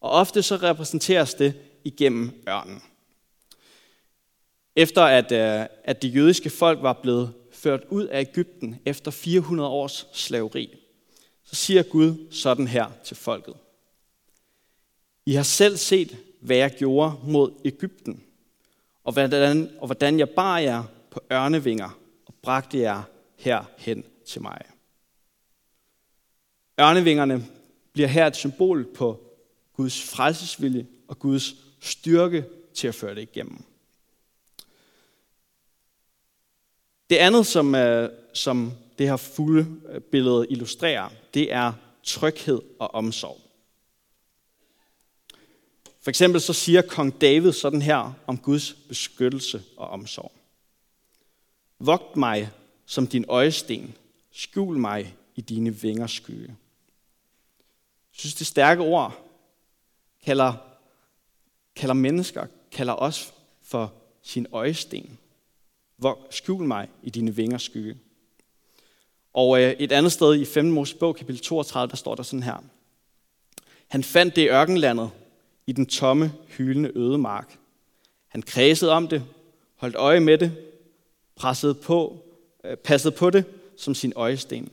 Og 0.00 0.10
ofte 0.10 0.42
så 0.42 0.56
repræsenteres 0.56 1.34
det 1.34 1.54
igennem 1.84 2.42
ørnen. 2.48 2.82
Efter 4.78 5.02
at, 5.02 5.32
øh, 5.32 5.66
at 5.84 6.02
det 6.02 6.14
jødiske 6.14 6.50
folk 6.50 6.82
var 6.82 6.92
blevet 6.92 7.32
ført 7.52 7.84
ud 7.90 8.04
af 8.06 8.20
Ægypten 8.20 8.80
efter 8.84 9.10
400 9.10 9.68
års 9.68 10.06
slaveri, 10.12 10.78
så 11.44 11.54
siger 11.56 11.82
Gud 11.82 12.26
sådan 12.30 12.66
her 12.66 12.86
til 13.04 13.16
folket. 13.16 13.54
I 15.26 15.32
har 15.32 15.42
selv 15.42 15.76
set, 15.76 16.16
hvad 16.40 16.56
jeg 16.56 16.70
gjorde 16.70 17.12
mod 17.24 17.52
Ægypten, 17.64 18.22
og 19.04 19.12
hvordan, 19.12 19.70
og 19.78 19.86
hvordan 19.86 20.18
jeg 20.18 20.28
bar 20.28 20.58
jer 20.58 20.84
på 21.10 21.20
ørnevinger 21.32 21.98
og 22.26 22.34
bragte 22.42 22.78
jer 22.78 23.02
herhen 23.36 24.04
til 24.26 24.42
mig. 24.42 24.60
Ørnevingerne 26.80 27.46
bliver 27.92 28.08
her 28.08 28.26
et 28.26 28.36
symbol 28.36 28.86
på 28.94 29.20
Guds 29.76 30.02
frelsesvilje 30.02 30.86
og 31.08 31.18
Guds 31.18 31.54
styrke 31.80 32.44
til 32.74 32.88
at 32.88 32.94
føre 32.94 33.14
det 33.14 33.22
igennem. 33.22 33.64
Det 37.10 37.16
andet, 37.16 37.46
som, 37.46 37.74
øh, 37.74 38.10
som 38.34 38.72
det 38.98 39.08
her 39.08 39.16
fulde 39.16 39.66
øh, 39.88 40.00
billede 40.00 40.46
illustrerer, 40.50 41.08
det 41.34 41.52
er 41.52 41.72
tryghed 42.02 42.60
og 42.78 42.94
omsorg. 42.94 43.40
For 46.00 46.10
eksempel 46.10 46.40
så 46.40 46.52
siger 46.52 46.82
kong 46.82 47.20
David 47.20 47.52
sådan 47.52 47.82
her 47.82 48.12
om 48.26 48.38
Guds 48.38 48.72
beskyttelse 48.72 49.62
og 49.76 49.88
omsorg. 49.88 50.32
Vogt 51.78 52.16
mig 52.16 52.50
som 52.86 53.06
din 53.06 53.24
øjesten, 53.28 53.94
skjul 54.32 54.78
mig 54.78 55.14
i 55.36 55.40
dine 55.40 55.76
vingers 55.76 56.12
skygge. 56.12 56.48
Jeg 56.48 56.56
synes, 58.12 58.34
det 58.34 58.46
stærke 58.46 58.82
ord 58.82 59.24
kalder, 60.24 60.54
kalder 61.76 61.94
mennesker, 61.94 62.46
kalder 62.72 62.94
os 62.94 63.34
for 63.62 63.92
sin 64.22 64.46
øjesten. 64.52 65.18
Skjul 66.30 66.64
mig 66.64 66.88
i 67.02 67.10
dine 67.10 67.34
vingers 67.34 67.62
skygge. 67.62 67.96
Og 69.32 69.62
øh, 69.62 69.70
et 69.70 69.92
andet 69.92 70.12
sted 70.12 70.40
i 70.40 70.44
5. 70.44 70.64
Mosebog, 70.64 71.16
kapitel 71.16 71.42
32, 71.42 71.90
der 71.90 71.96
står 71.96 72.14
der 72.14 72.22
sådan 72.22 72.42
her. 72.42 72.64
Han 73.88 74.04
fandt 74.04 74.36
det 74.36 74.42
i 74.42 74.48
ørkenlandet, 74.48 75.10
i 75.66 75.72
den 75.72 75.86
tomme, 75.86 76.32
hylende 76.48 76.92
ødemark. 76.94 77.58
Han 78.28 78.42
kredsede 78.42 78.92
om 78.92 79.08
det, 79.08 79.24
holdt 79.76 79.96
øje 79.96 80.20
med 80.20 80.38
det, 80.38 80.52
pressede 81.36 81.74
på, 81.74 82.24
øh, 82.64 82.76
passede 82.76 83.14
på 83.16 83.30
det 83.30 83.44
som 83.76 83.94
sin 83.94 84.12
øjesten. 84.16 84.72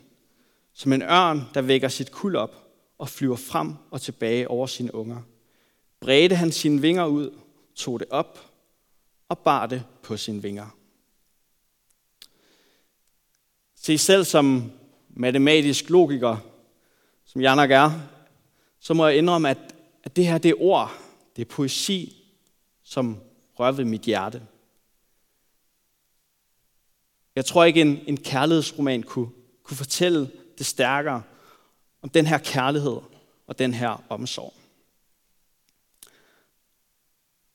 Som 0.73 0.93
en 0.93 1.01
ørn, 1.01 1.41
der 1.53 1.61
vækker 1.61 1.87
sit 1.87 2.11
kul 2.11 2.35
op 2.35 2.65
og 2.97 3.09
flyver 3.09 3.35
frem 3.35 3.73
og 3.91 4.01
tilbage 4.01 4.47
over 4.47 4.67
sine 4.67 4.95
unger. 4.95 5.21
Bredte 5.99 6.35
han 6.35 6.51
sine 6.51 6.81
vinger 6.81 7.05
ud, 7.05 7.33
tog 7.75 7.99
det 7.99 8.07
op 8.09 8.39
og 9.29 9.39
bar 9.39 9.65
det 9.65 9.83
på 10.03 10.17
sine 10.17 10.41
vinger. 10.41 10.75
Se 13.85 13.97
selv 13.97 14.23
som 14.23 14.71
matematisk 15.09 15.89
logiker, 15.89 16.37
som 17.25 17.41
jeg 17.41 17.55
nok 17.55 17.71
er, 17.71 17.91
så 18.79 18.93
må 18.93 19.07
jeg 19.07 19.17
indrømme, 19.17 19.49
at 19.49 19.75
at 20.05 20.15
det 20.15 20.27
her 20.27 20.37
det 20.37 20.49
er 20.49 20.61
ord, 20.61 20.91
det 21.35 21.41
er 21.41 21.45
poesi, 21.55 22.23
som 22.83 23.21
rører 23.59 23.71
ved 23.71 23.85
mit 23.85 24.01
hjerte. 24.01 24.41
Jeg 27.35 27.45
tror 27.45 27.63
ikke, 27.63 27.81
en, 27.81 27.99
en 28.07 28.17
kærlighedsroman 28.17 29.03
kunne, 29.03 29.29
kunne 29.63 29.77
fortælle 29.77 30.31
det 30.57 30.65
stærkere 30.65 31.23
om 32.01 32.09
den 32.09 32.25
her 32.25 32.37
kærlighed 32.37 32.97
og 33.47 33.59
den 33.59 33.73
her 33.73 34.03
omsorg. 34.09 34.53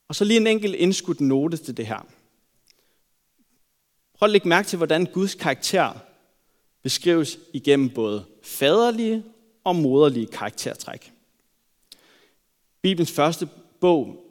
Og 0.08 0.14
så 0.14 0.24
lige 0.24 0.40
en 0.40 0.46
enkelt 0.46 0.74
indskudt 0.74 1.20
note 1.20 1.56
til 1.56 1.76
det 1.76 1.86
her. 1.86 2.06
Prøv 4.14 4.26
at 4.26 4.30
lægge 4.30 4.48
mærke 4.48 4.68
til, 4.68 4.76
hvordan 4.76 5.06
Guds 5.06 5.34
karakter 5.34 5.92
beskrives 6.82 7.38
igennem 7.52 7.90
både 7.90 8.24
faderlige 8.42 9.24
og 9.64 9.76
moderlige 9.76 10.26
karaktertræk. 10.26 11.12
Bibelens 12.82 13.12
første 13.12 13.48
bog 13.80 14.24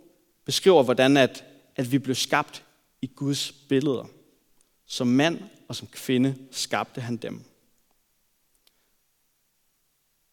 beskriver, 0.45 0.83
hvordan 0.83 1.17
at, 1.17 1.45
at 1.75 1.91
vi 1.91 1.97
blev 1.97 2.15
skabt 2.15 2.63
i 3.01 3.07
Guds 3.07 3.51
billeder. 3.51 4.05
Som 4.85 5.07
mand 5.07 5.39
og 5.67 5.75
som 5.75 5.87
kvinde 5.87 6.35
skabte 6.51 7.01
han 7.01 7.17
dem. 7.17 7.43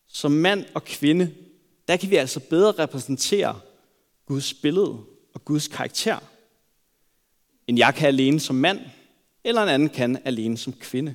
Som 0.07 0.33
mand 0.33 0.65
og 0.75 0.85
kvinde, 0.85 1.35
der 1.89 1.97
kan 1.97 2.11
vi 2.11 2.17
altså 2.17 2.41
bedre 2.41 2.73
repræsentere 2.73 3.61
Guds 4.27 4.55
billede 4.55 5.05
og 5.35 5.45
Guds 5.45 5.69
karakter, 5.69 6.19
end 7.67 7.79
jeg 7.79 7.95
kan 7.95 8.09
alene 8.09 8.41
som 8.41 8.57
mand, 8.57 8.81
eller 9.45 9.63
en 9.63 9.69
anden 9.69 9.89
kan 9.89 10.23
alene 10.25 10.59
som 10.59 10.73
kvinde. 10.73 11.15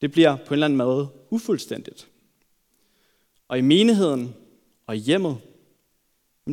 Det 0.00 0.12
bliver 0.12 0.36
på 0.36 0.46
en 0.46 0.52
eller 0.52 0.66
anden 0.66 0.76
måde 0.76 1.08
ufuldstændigt. 1.30 2.08
Og 3.48 3.58
i 3.58 3.60
menigheden 3.60 4.34
og 4.86 4.96
i 4.96 4.98
hjemmet, 4.98 5.38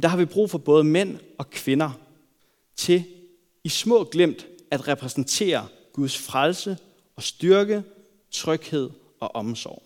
der 0.01 0.07
har 0.07 0.17
vi 0.17 0.25
brug 0.25 0.49
for 0.49 0.57
både 0.57 0.83
mænd 0.83 1.19
og 1.37 1.49
kvinder 1.49 1.99
til 2.75 3.03
i 3.63 3.69
små 3.69 4.03
glemt 4.03 4.47
at 4.71 4.87
repræsentere 4.87 5.67
Guds 5.93 6.17
frelse 6.17 6.77
og 7.15 7.23
styrke, 7.23 7.83
tryghed 8.31 8.89
og 9.19 9.35
omsorg. 9.35 9.83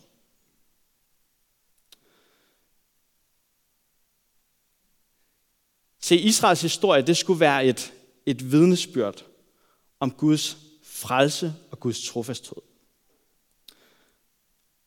Se, 6.00 6.16
Israels 6.16 6.62
historie, 6.62 7.02
det 7.02 7.16
skulle 7.16 7.40
være 7.40 7.66
et, 7.66 7.92
et 8.26 8.52
vidnesbyrd 8.52 9.24
om 10.00 10.10
Guds 10.10 10.56
frelse 10.82 11.54
og 11.70 11.80
Guds 11.80 12.08
trofasthed. 12.08 12.69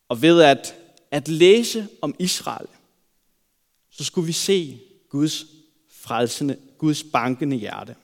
Og 0.10 0.22
ved 0.22 0.42
at, 0.42 0.76
at 1.12 1.28
læse 1.28 1.88
om 2.02 2.16
Israel, 2.20 2.68
så 3.90 4.04
skulle 4.04 4.28
vi 4.28 4.34
se 4.34 4.82
Guds 5.10 5.46
frelsende, 5.92 6.58
Guds 6.78 7.04
bankende 7.04 7.58
hjerte. 7.58 7.96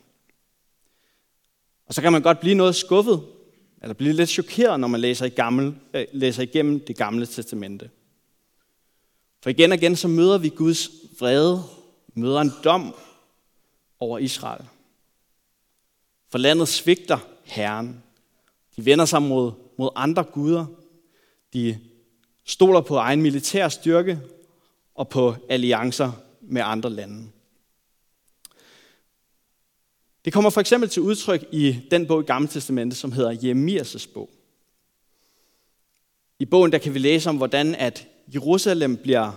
Og 1.86 1.94
så 1.94 2.01
kan 2.01 2.12
man 2.12 2.22
godt 2.22 2.39
blive 2.39 2.56
noget 2.56 2.75
skuffet, 2.75 3.24
eller 3.82 3.94
blive 3.94 4.13
lidt 4.13 4.29
chokeret, 4.29 4.79
når 4.79 4.88
man 4.88 5.01
læser, 5.01 5.25
i 5.25 5.29
gammel, 5.29 5.75
øh, 5.94 6.06
læser 6.12 6.44
igennem 6.44 6.79
det 6.79 6.98
gamle 6.98 7.25
testamente. 7.25 7.89
For 9.44 9.50
igen 9.50 9.72
og 9.72 9.77
igen 9.77 9.96
så 9.96 10.08
møder 10.08 10.38
vi 10.38 10.50
Guds 10.50 10.89
vrede, 11.20 11.63
møder 12.13 12.41
en 12.41 12.51
dom 12.63 12.96
over 14.00 14.18
Israel. 14.18 14.65
For 16.32 16.38
landet 16.38 16.68
svigter 16.68 17.20
Herren. 17.44 18.03
De 18.75 18.86
vender 18.86 19.06
sig 19.06 19.22
mod, 19.22 19.51
mod 19.77 19.89
andre 19.96 20.24
guder. 20.24 20.65
De 21.53 21.79
stoler 22.50 22.82
på 22.82 22.98
egen 22.98 23.22
militær 23.22 23.70
styrke 23.70 24.20
og 24.96 25.10
på 25.10 25.36
alliancer 25.50 26.12
med 26.41 26.62
andre 26.65 26.89
lande. 26.89 27.29
Det 30.25 30.34
kommer 30.34 30.50
for 30.50 30.62
eksempel 30.62 30.89
til 30.89 31.01
udtryk 31.01 31.44
i 31.51 31.79
den 31.91 32.08
bog 32.08 32.22
i 32.22 32.25
Gamle 32.25 32.48
Testamentet, 32.48 33.00
som 33.00 33.12
hedder 33.12 33.32
Jeremias' 33.32 34.13
bog. 34.13 34.29
I 36.39 36.46
bogen 36.46 36.72
der 36.72 36.77
kan 36.77 36.94
vi 36.94 37.00
læse 37.00 37.29
om, 37.29 37.38
hvordan 37.38 37.75
at 37.75 38.08
Jerusalem 38.34 38.98
bliver 38.98 39.32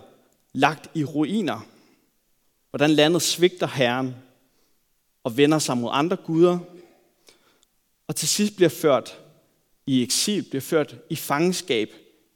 lagt 0.52 0.90
i 0.94 1.04
ruiner. 1.04 1.66
Hvordan 2.70 2.90
landet 2.90 3.22
svigter 3.22 3.66
Herren 3.66 4.14
og 5.24 5.36
vender 5.36 5.58
sig 5.58 5.78
mod 5.78 5.90
andre 5.92 6.16
guder. 6.16 6.58
Og 8.06 8.16
til 8.16 8.28
sidst 8.28 8.56
bliver 8.56 8.68
ført 8.68 9.18
i 9.86 10.02
eksil, 10.02 10.42
bliver 10.42 10.60
ført 10.60 10.96
i 11.10 11.16
fangenskab 11.16 11.88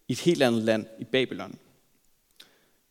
i 0.08 0.12
et 0.12 0.20
helt 0.20 0.42
andet 0.42 0.62
land, 0.62 0.86
i 0.98 1.04
Babylon. 1.04 1.58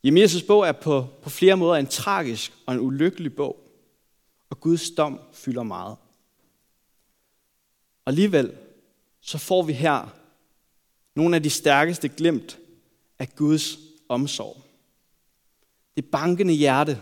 Jeremias' 0.08 0.46
bog 0.48 0.68
er 0.68 0.72
på, 0.72 1.08
på 1.22 1.30
flere 1.30 1.58
måder 1.58 1.76
en 1.76 1.88
tragisk 1.88 2.54
og 2.66 2.74
en 2.74 2.80
ulykkelig 2.80 3.36
bog 3.36 3.66
og 4.50 4.60
Guds 4.60 4.92
dom 4.92 5.20
fylder 5.34 5.64
meget. 5.64 5.98
Og 8.06 8.12
alligevel, 8.12 8.58
så 9.22 9.38
får 9.38 9.64
vi 9.64 9.74
her 9.74 10.16
nogle 11.16 11.36
af 11.36 11.44
de 11.44 11.50
stærkeste 11.50 12.10
glemt 12.10 12.60
af 13.20 13.36
Guds 13.36 13.78
omsorg. 14.10 14.62
Det 15.96 16.06
bankende 16.06 16.54
hjerte, 16.54 17.02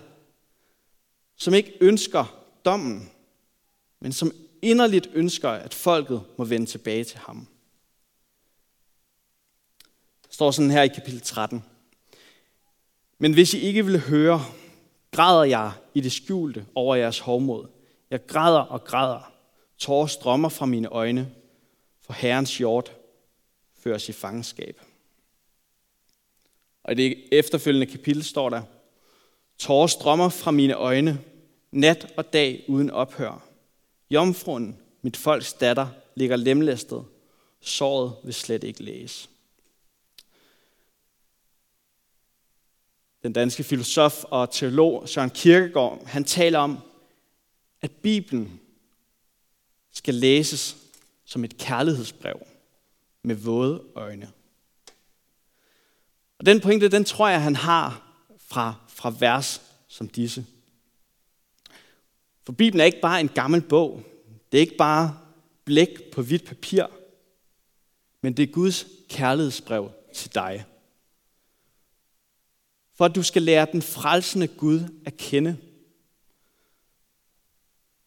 som 1.35 1.53
ikke 1.53 1.77
ønsker 1.81 2.43
dommen, 2.65 3.09
men 3.99 4.13
som 4.13 4.31
inderligt 4.61 5.09
ønsker, 5.13 5.49
at 5.49 5.73
folket 5.73 6.23
må 6.37 6.45
vende 6.45 6.65
tilbage 6.65 7.03
til 7.03 7.17
ham. 7.17 7.47
Står 10.33 10.51
sådan 10.51 10.71
her 10.71 10.81
i 10.81 10.87
kapitel 10.87 11.21
13. 11.21 11.63
Men 13.17 13.33
hvis 13.33 13.53
I 13.53 13.59
ikke 13.59 13.85
vil 13.85 13.99
høre, 13.99 14.45
græder 15.11 15.43
jeg 15.43 15.71
i 15.93 16.01
det 16.01 16.11
skjulte 16.11 16.65
over 16.75 16.95
jeres 16.95 17.19
hovmod. 17.19 17.67
Jeg 18.11 18.25
græder 18.27 18.59
og 18.59 18.83
græder. 18.83 19.33
Tårer 19.77 20.07
strømmer 20.07 20.49
fra 20.49 20.65
mine 20.65 20.87
øjne, 20.87 21.31
for 22.01 22.13
Herrens 22.13 22.57
hjort 22.57 22.95
føres 23.77 24.09
i 24.09 24.11
fangenskab. 24.11 24.81
Og 26.83 26.91
i 26.91 26.95
det 26.95 27.23
efterfølgende 27.31 27.87
kapitel 27.87 28.23
står 28.23 28.49
der, 28.49 28.61
Tårer 29.57 29.87
strømmer 29.87 30.29
fra 30.29 30.51
mine 30.51 30.73
øjne, 30.73 31.19
nat 31.71 32.13
og 32.17 32.33
dag 32.33 32.65
uden 32.67 32.89
ophør. 32.89 33.47
Jomfruen, 34.09 34.77
mit 35.01 35.17
folks 35.17 35.53
datter, 35.53 35.87
ligger 36.15 36.35
lemlæstet. 36.35 37.05
Såret 37.61 38.13
vil 38.23 38.33
slet 38.33 38.63
ikke 38.63 38.83
læse. 38.83 39.29
Den 43.23 43.33
danske 43.33 43.63
filosof 43.63 44.23
og 44.23 44.51
teolog 44.51 45.09
Søren 45.09 45.29
Kierkegaard, 45.29 46.05
han 46.05 46.23
taler 46.23 46.59
om, 46.59 46.79
at 47.81 47.91
Bibelen 47.91 48.59
skal 49.91 50.13
læses 50.13 50.77
som 51.25 51.43
et 51.43 51.57
kærlighedsbrev 51.57 52.47
med 53.23 53.35
våde 53.35 53.83
øjne. 53.95 54.31
Og 56.39 56.45
den 56.45 56.59
pointe, 56.59 56.87
den 56.87 57.05
tror 57.05 57.29
jeg, 57.29 57.41
han 57.41 57.55
har 57.55 58.09
fra, 58.47 58.75
fra 58.87 59.13
vers 59.19 59.61
som 59.87 60.07
disse. 60.07 60.45
For 62.43 62.51
Bibelen 62.51 62.81
er 62.81 62.85
ikke 62.85 63.01
bare 63.01 63.21
en 63.21 63.29
gammel 63.29 63.61
bog. 63.61 64.03
Det 64.51 64.57
er 64.57 64.61
ikke 64.61 64.77
bare 64.77 65.17
blæk 65.65 66.11
på 66.11 66.21
hvidt 66.21 66.45
papir. 66.45 66.85
Men 68.21 68.37
det 68.37 68.43
er 68.43 68.53
Guds 68.53 68.85
kærlighedsbrev 69.09 69.91
til 70.13 70.33
dig 70.35 70.65
for 73.03 73.05
at 73.05 73.15
du 73.15 73.23
skal 73.23 73.41
lære 73.41 73.67
den 73.71 73.81
frelsende 73.81 74.47
Gud 74.47 74.79
at 75.05 75.17
kende. 75.17 75.57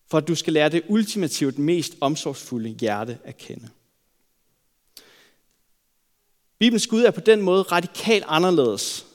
For 0.06 0.18
at 0.18 0.28
du 0.28 0.34
skal 0.34 0.52
lære 0.52 0.68
det 0.68 0.82
ultimativt 0.88 1.58
mest 1.58 1.96
omsorgsfulde 2.00 2.68
hjerte 2.68 3.18
at 3.24 3.36
kende. 3.36 3.68
Bibelens 6.58 6.86
Gud 6.86 7.02
er 7.02 7.10
på 7.10 7.20
den 7.20 7.42
måde 7.42 7.62
radikalt 7.62 8.24
anderledes 8.28 9.06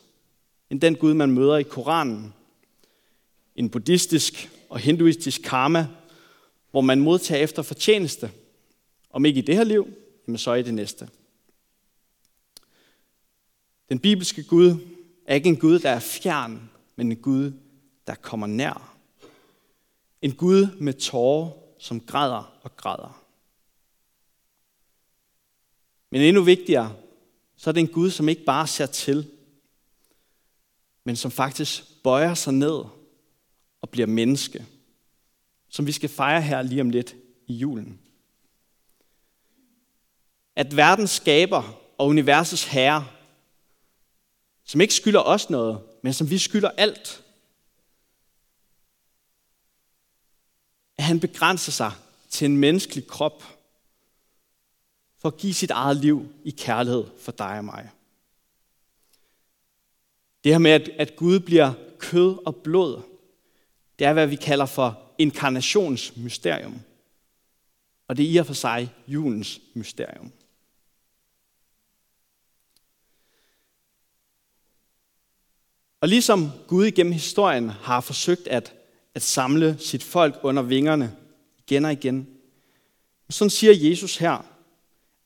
end 0.70 0.82
den 0.82 0.96
Gud, 0.96 1.14
man 1.14 1.32
møder 1.32 1.58
i 1.58 1.64
Koranen. 1.64 2.34
En 3.56 3.70
buddhistisk 3.70 4.50
og 4.70 4.80
hinduistisk 4.80 5.42
karma, 5.44 5.88
hvor 6.72 6.82
man 6.82 7.00
modtager 7.00 7.44
efter 7.44 7.62
fortjeneste. 7.62 8.32
Om 9.10 9.26
ikke 9.26 9.40
i 9.40 9.46
det 9.46 9.56
her 9.56 9.64
liv, 9.64 9.88
men 10.26 10.38
så 10.38 10.54
i 10.54 10.64
det 10.64 10.74
næste. 10.74 11.10
Den 13.90 14.00
bibelske 14.00 14.44
Gud 14.44 14.91
er 15.32 15.36
ikke 15.36 15.50
en 15.50 15.60
Gud, 15.60 15.80
der 15.80 15.90
er 15.90 16.00
fjern, 16.00 16.70
men 16.96 17.12
en 17.12 17.18
Gud, 17.18 17.54
der 18.08 18.16
kommer 18.16 18.48
nær. 18.48 18.98
En 20.22 20.36
Gud 20.36 20.78
med 20.80 20.94
tårer, 20.94 21.52
som 21.80 22.00
græder 22.00 22.60
og 22.64 22.78
græder. 22.78 23.26
Men 26.10 26.22
endnu 26.22 26.44
vigtigere, 26.44 26.96
så 27.58 27.70
er 27.70 27.72
det 27.72 27.82
en 27.82 27.88
Gud, 27.88 28.10
som 28.12 28.30
ikke 28.30 28.44
bare 28.46 28.68
ser 28.68 28.86
til, 28.86 29.32
men 31.04 31.16
som 31.16 31.32
faktisk 31.32 31.84
bøjer 32.04 32.34
sig 32.34 32.54
ned 32.54 32.84
og 33.82 33.90
bliver 33.92 34.08
menneske, 34.08 34.66
som 35.70 35.88
vi 35.88 35.92
skal 35.92 36.10
fejre 36.10 36.42
her 36.42 36.62
lige 36.62 36.82
om 36.82 36.90
lidt 36.90 37.16
i 37.48 37.54
julen. 37.54 38.00
At 40.56 40.78
verdens 40.78 41.12
skaber 41.12 41.78
og 41.98 42.08
universets 42.08 42.64
herre 42.64 43.08
som 44.72 44.82
ikke 44.82 44.94
skylder 44.94 45.20
os 45.20 45.50
noget, 45.50 45.82
men 46.02 46.14
som 46.14 46.30
vi 46.30 46.38
skylder 46.38 46.70
alt. 46.70 47.24
At 50.98 51.04
han 51.04 51.20
begrænser 51.20 51.72
sig 51.72 51.92
til 52.30 52.46
en 52.46 52.58
menneskelig 52.58 53.08
krop 53.08 53.44
for 55.18 55.28
at 55.28 55.38
give 55.38 55.54
sit 55.54 55.72
eget 55.72 55.98
liv 55.98 56.34
i 56.44 56.52
kærlighed 56.52 57.04
for 57.20 57.32
dig 57.32 57.58
og 57.58 57.66
mig. 57.66 57.90
Det 60.44 60.52
her 60.52 60.60
med, 60.60 60.72
at, 60.72 60.90
at 60.90 61.16
Gud 61.16 61.40
bliver 61.40 61.74
kød 61.98 62.46
og 62.46 62.56
blod, 62.56 63.02
det 64.00 64.08
er, 64.08 64.14
hvad 64.14 64.28
vi 64.28 64.36
kalder 64.36 64.66
for 64.66 65.02
inkarnationsmysterium. 65.18 66.82
Og 68.08 68.18
det 68.18 68.26
er 68.26 68.30
i 68.30 68.38
og 68.38 68.46
for 68.46 68.54
sig 68.54 68.94
julens 69.08 69.62
mysterium. 69.74 70.32
Og 76.02 76.08
ligesom 76.08 76.52
Gud 76.68 76.86
igennem 76.86 77.14
historien 77.14 77.70
har 77.70 78.02
forsøgt 78.02 78.48
at, 78.48 78.74
at 79.16 79.22
samle 79.22 79.78
sit 79.80 80.04
folk 80.04 80.40
under 80.44 80.62
vingerne 80.64 81.16
igen 81.58 81.86
og 81.86 81.92
igen, 81.92 82.28
sådan 83.30 83.50
siger 83.50 83.90
Jesus 83.90 84.18
her, 84.18 84.46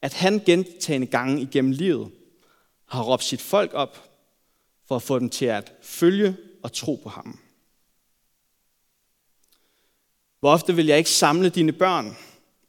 at 0.01 0.13
han 0.13 0.41
gentagende 0.45 1.07
gange 1.07 1.41
igennem 1.41 1.71
livet 1.71 2.11
har 2.85 3.03
råbt 3.03 3.23
sit 3.23 3.41
folk 3.41 3.73
op 3.73 4.09
for 4.87 4.95
at 4.95 5.01
få 5.01 5.19
dem 5.19 5.29
til 5.29 5.45
at 5.45 5.73
følge 5.81 6.37
og 6.63 6.73
tro 6.73 6.95
på 7.03 7.09
ham. 7.09 7.39
Hvor 10.39 10.51
ofte 10.51 10.75
vil 10.75 10.85
jeg 10.85 10.97
ikke 10.97 11.09
samle 11.09 11.49
dine 11.49 11.71
børn, 11.71 12.17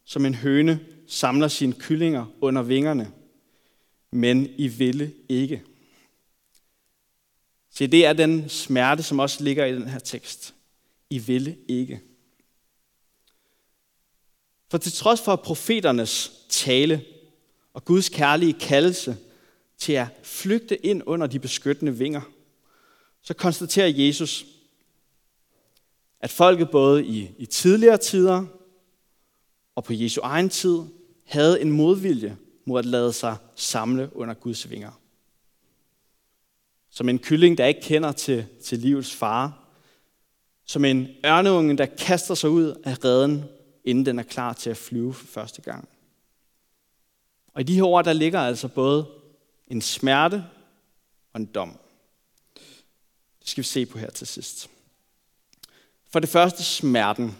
som 0.04 0.26
en 0.26 0.34
høne 0.34 0.80
samler 1.06 1.48
sine 1.48 1.72
kyllinger 1.72 2.26
under 2.40 2.62
vingerne, 2.62 3.12
men 4.10 4.46
I 4.56 4.68
ville 4.68 5.12
ikke. 5.28 5.62
Se, 7.76 7.86
det 7.86 8.06
er 8.06 8.12
den 8.12 8.48
smerte, 8.48 9.02
som 9.02 9.18
også 9.18 9.44
ligger 9.44 9.64
i 9.64 9.74
den 9.74 9.88
her 9.88 9.98
tekst. 9.98 10.54
I 11.10 11.18
ville 11.18 11.56
ikke. 11.68 12.00
For 14.70 14.78
til 14.78 14.92
trods 14.92 15.20
for 15.20 15.36
profeternes 15.36 16.32
tale 16.48 17.04
og 17.74 17.84
Guds 17.84 18.08
kærlige 18.08 18.52
kaldelse 18.52 19.16
til 19.78 19.92
at 19.92 20.06
flygte 20.22 20.86
ind 20.86 21.02
under 21.06 21.26
de 21.26 21.38
beskyttende 21.38 21.98
vinger, 21.98 22.20
så 23.22 23.34
konstaterer 23.34 23.88
Jesus, 23.88 24.46
at 26.20 26.30
folket 26.30 26.70
både 26.70 27.06
i, 27.06 27.30
i 27.38 27.46
tidligere 27.46 27.98
tider 27.98 28.44
og 29.74 29.84
på 29.84 29.92
Jesu 29.92 30.20
egen 30.20 30.48
tid 30.48 30.78
havde 31.24 31.60
en 31.60 31.72
modvilje 31.72 32.36
mod 32.64 32.78
at 32.78 32.86
lade 32.86 33.12
sig 33.12 33.36
samle 33.54 34.10
under 34.16 34.34
Guds 34.34 34.70
vinger. 34.70 35.00
Som 36.96 37.08
en 37.08 37.18
kylling, 37.18 37.58
der 37.58 37.66
ikke 37.66 37.80
kender 37.80 38.12
til, 38.12 38.46
til 38.64 38.78
livets 38.78 39.14
fare. 39.14 39.52
Som 40.64 40.84
en 40.84 41.08
ørneunge, 41.26 41.76
der 41.76 41.86
kaster 41.86 42.34
sig 42.34 42.50
ud 42.50 42.82
af 42.84 43.04
redden, 43.04 43.44
inden 43.84 44.06
den 44.06 44.18
er 44.18 44.22
klar 44.22 44.52
til 44.52 44.70
at 44.70 44.76
flyve 44.76 45.14
for 45.14 45.26
første 45.26 45.62
gang. 45.62 45.88
Og 47.54 47.60
i 47.60 47.64
de 47.64 47.74
her 47.74 47.82
ord, 47.82 48.04
der 48.04 48.12
ligger 48.12 48.40
altså 48.40 48.68
både 48.68 49.06
en 49.68 49.82
smerte 49.82 50.44
og 51.32 51.40
en 51.40 51.46
dom. 51.46 51.78
Det 53.40 53.48
skal 53.48 53.62
vi 53.62 53.66
se 53.66 53.86
på 53.86 53.98
her 53.98 54.10
til 54.10 54.26
sidst. 54.26 54.70
For 56.12 56.20
det 56.20 56.28
første 56.28 56.62
smerten. 56.62 57.36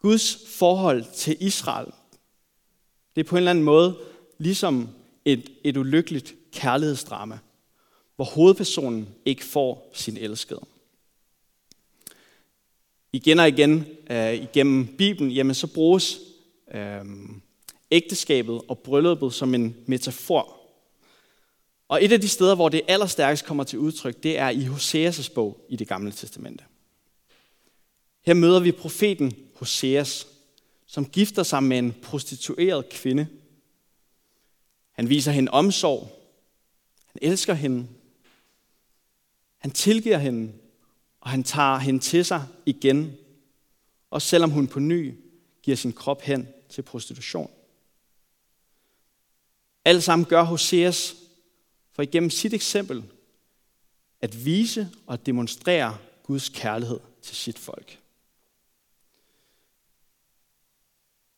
Guds 0.00 0.38
forhold 0.58 1.04
til 1.14 1.36
Israel, 1.40 1.92
det 3.14 3.20
er 3.20 3.28
på 3.28 3.36
en 3.36 3.38
eller 3.38 3.50
anden 3.50 3.64
måde 3.64 3.98
ligesom 4.38 4.88
et, 5.26 5.52
et 5.64 5.76
ulykkeligt 5.76 6.34
kærlighedsdrama, 6.52 7.38
hvor 8.16 8.24
hovedpersonen 8.24 9.08
ikke 9.24 9.44
får 9.44 9.90
sin 9.92 10.16
elskede. 10.16 10.60
Igen 13.12 13.38
og 13.38 13.48
igen 13.48 13.86
øh, 14.10 14.34
igennem 14.34 14.86
Bibelen, 14.86 15.32
jamen 15.32 15.54
så 15.54 15.66
bruges 15.66 16.18
øh, 16.74 17.04
ægteskabet 17.90 18.60
og 18.68 18.78
brylluppet 18.78 19.34
som 19.34 19.54
en 19.54 19.76
metafor. 19.86 20.56
Og 21.88 22.04
et 22.04 22.12
af 22.12 22.20
de 22.20 22.28
steder, 22.28 22.54
hvor 22.54 22.68
det 22.68 22.82
allerstærkest 22.88 23.44
kommer 23.44 23.64
til 23.64 23.78
udtryk, 23.78 24.22
det 24.22 24.38
er 24.38 24.48
i 24.48 24.64
Hoseas' 24.64 25.34
bog 25.34 25.66
i 25.68 25.76
det 25.76 25.88
gamle 25.88 26.12
testamente. 26.12 26.64
Her 28.26 28.34
møder 28.34 28.60
vi 28.60 28.72
profeten 28.72 29.36
Hoseas, 29.54 30.26
som 30.86 31.06
gifter 31.06 31.42
sig 31.42 31.62
med 31.62 31.78
en 31.78 31.94
prostitueret 32.02 32.88
kvinde. 32.88 33.26
Han 34.96 35.08
viser 35.08 35.32
hende 35.32 35.52
omsorg. 35.52 36.08
Han 37.06 37.18
elsker 37.22 37.54
hende. 37.54 37.88
Han 39.58 39.70
tilgiver 39.70 40.18
hende, 40.18 40.52
og 41.20 41.30
han 41.30 41.44
tager 41.44 41.78
hende 41.78 42.00
til 42.00 42.24
sig 42.24 42.46
igen, 42.66 43.16
også 44.10 44.28
selvom 44.28 44.50
hun 44.50 44.68
på 44.68 44.80
ny 44.80 45.14
giver 45.62 45.76
sin 45.76 45.92
krop 45.92 46.22
hen 46.22 46.48
til 46.68 46.82
prostitution. 46.82 47.50
Alt 49.84 50.02
sammen 50.02 50.26
gør 50.26 50.42
Hoseas 50.42 51.16
for 51.92 52.02
igennem 52.02 52.30
sit 52.30 52.54
eksempel 52.54 53.04
at 54.20 54.44
vise 54.44 54.88
og 55.06 55.26
demonstrere 55.26 55.98
Guds 56.22 56.48
kærlighed 56.48 57.00
til 57.22 57.36
sit 57.36 57.58
folk. 57.58 57.98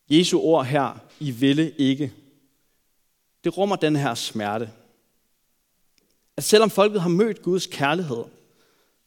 Jesu 0.09 0.39
ord 0.41 0.67
her, 0.67 0.99
I 1.21 1.31
ville 1.31 1.73
ikke, 1.73 2.13
det 3.45 3.59
rummer 3.59 3.77
den 3.77 3.97
her 3.97 4.15
smerte. 4.15 4.71
At 6.37 6.45
selvom 6.45 6.71
folket 6.71 7.01
har 7.01 7.09
mødt 7.09 7.43
Guds 7.43 7.67
kærlighed, 7.67 8.25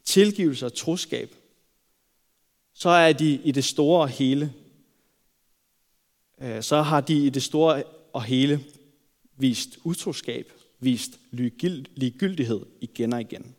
tilgivelse 0.03 0.65
og 0.65 0.73
troskab, 0.73 1.35
så 2.73 2.89
er 2.89 3.13
de 3.13 3.33
i 3.33 3.51
det 3.51 3.63
store 3.63 4.01
og 4.01 4.09
hele, 4.09 4.53
øh, 6.41 6.63
så 6.63 6.81
har 6.81 7.01
de 7.01 7.25
i 7.25 7.29
det 7.29 7.43
store 7.43 7.83
og 8.13 8.23
hele 8.23 8.65
vist 9.37 9.77
utroskab, 9.83 10.51
vist 10.79 11.19
ligegyldighed 11.31 12.65
igen 12.81 13.13
og 13.13 13.21
igen. 13.21 13.55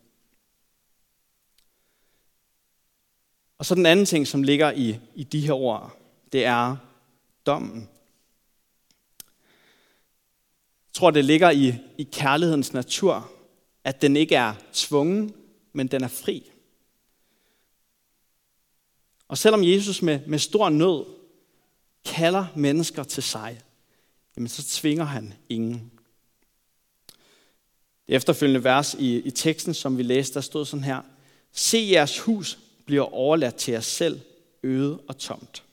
Og 3.59 3.67
så 3.67 3.75
den 3.75 3.87
anden 3.87 4.07
ting, 4.07 4.27
som 4.27 4.43
ligger 4.43 4.73
i, 4.73 4.99
i 5.15 5.25
de 5.25 5.41
her 5.41 5.53
ord, 5.53 5.97
det 6.33 6.45
er 6.45 6.77
dommen. 7.47 7.89
Jeg 10.93 10.97
tror, 10.97 11.11
det 11.11 11.25
ligger 11.25 11.51
i, 11.51 11.75
i 11.99 12.03
kærlighedens 12.03 12.73
natur, 12.73 13.31
at 13.85 14.03
den 14.03 14.17
ikke 14.17 14.35
er 14.35 14.55
tvungen, 14.73 15.35
men 15.73 15.87
den 15.87 16.05
er 16.05 16.09
fri. 16.09 16.51
Og 19.29 19.39
selvom 19.39 19.65
Jesus 19.65 20.03
med, 20.03 20.21
med 20.27 20.39
stor 20.39 20.69
nød 20.69 21.05
kalder 22.05 22.47
mennesker 22.57 23.03
til 23.03 23.23
sig, 23.23 23.61
jamen 24.37 24.49
så 24.49 24.65
tvinger 24.65 25.05
han 25.05 25.35
ingen. 25.49 25.93
Det 28.07 28.15
efterfølgende 28.15 28.65
vers 28.65 28.95
i, 28.95 29.17
i 29.19 29.31
teksten, 29.31 29.75
som 29.75 29.99
vi 29.99 30.03
læste, 30.03 30.35
der 30.35 30.41
stod 30.41 30.67
sådan 30.67 30.85
her. 30.85 31.03
Se 31.53 31.89
jeres 31.91 32.19
hus 32.19 32.59
bliver 32.87 33.15
overladt 33.15 33.55
til 33.55 33.73
jer 33.73 33.81
selv, 33.81 34.21
øde 34.63 35.01
og 35.09 35.19
tomt. 35.19 35.65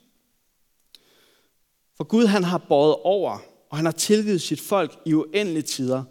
For 1.96 2.04
Gud 2.04 2.26
han 2.26 2.44
har 2.44 2.58
båret 2.58 2.96
over, 2.96 3.40
og 3.70 3.78
han 3.78 3.86
har 3.86 3.92
tilgivet 3.92 4.42
sit 4.42 4.62
folk 4.62 5.00
i 5.06 5.14
uendelige 5.14 5.64
tider. 5.64 6.04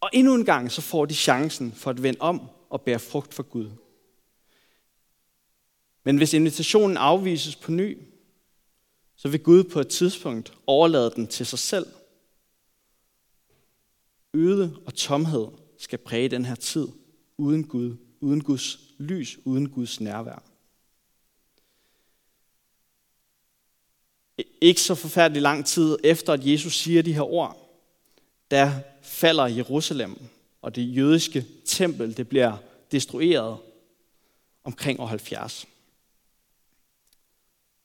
Og 0.00 0.10
endnu 0.12 0.34
en 0.34 0.44
gang 0.44 0.72
så 0.72 0.80
får 0.80 1.06
de 1.06 1.14
chancen 1.14 1.72
for 1.72 1.90
at 1.90 2.02
vende 2.02 2.20
om 2.20 2.40
og 2.70 2.82
bære 2.82 2.98
frugt 2.98 3.34
for 3.34 3.42
Gud. 3.42 3.70
Men 6.04 6.16
hvis 6.16 6.34
invitationen 6.34 6.96
afvises 6.96 7.56
på 7.56 7.72
ny, 7.72 7.98
så 9.16 9.28
vil 9.28 9.42
Gud 9.42 9.64
på 9.64 9.80
et 9.80 9.88
tidspunkt 9.88 10.52
overlade 10.66 11.12
den 11.16 11.26
til 11.26 11.46
sig 11.46 11.58
selv. 11.58 11.86
Øde 14.34 14.76
og 14.86 14.94
tomhed 14.94 15.46
skal 15.78 15.98
præge 15.98 16.28
den 16.28 16.44
her 16.44 16.54
tid 16.54 16.88
uden 17.38 17.64
Gud, 17.64 17.96
uden 18.20 18.44
Guds 18.44 18.78
lys, 18.98 19.38
uden 19.44 19.68
Guds 19.68 20.00
nærvær. 20.00 20.47
Ikke 24.60 24.80
så 24.80 24.94
forfærdelig 24.94 25.42
lang 25.42 25.66
tid 25.66 25.98
efter, 26.04 26.32
at 26.32 26.46
Jesus 26.46 26.76
siger 26.76 27.02
de 27.02 27.12
her 27.12 27.32
ord, 27.32 27.70
der 28.50 28.72
falder 29.02 29.46
Jerusalem, 29.46 30.18
og 30.62 30.76
det 30.76 30.96
jødiske 30.96 31.46
tempel 31.64 32.16
det 32.16 32.28
bliver 32.28 32.56
destrueret 32.92 33.58
omkring 34.64 35.00
år 35.00 35.06
70. 35.06 35.66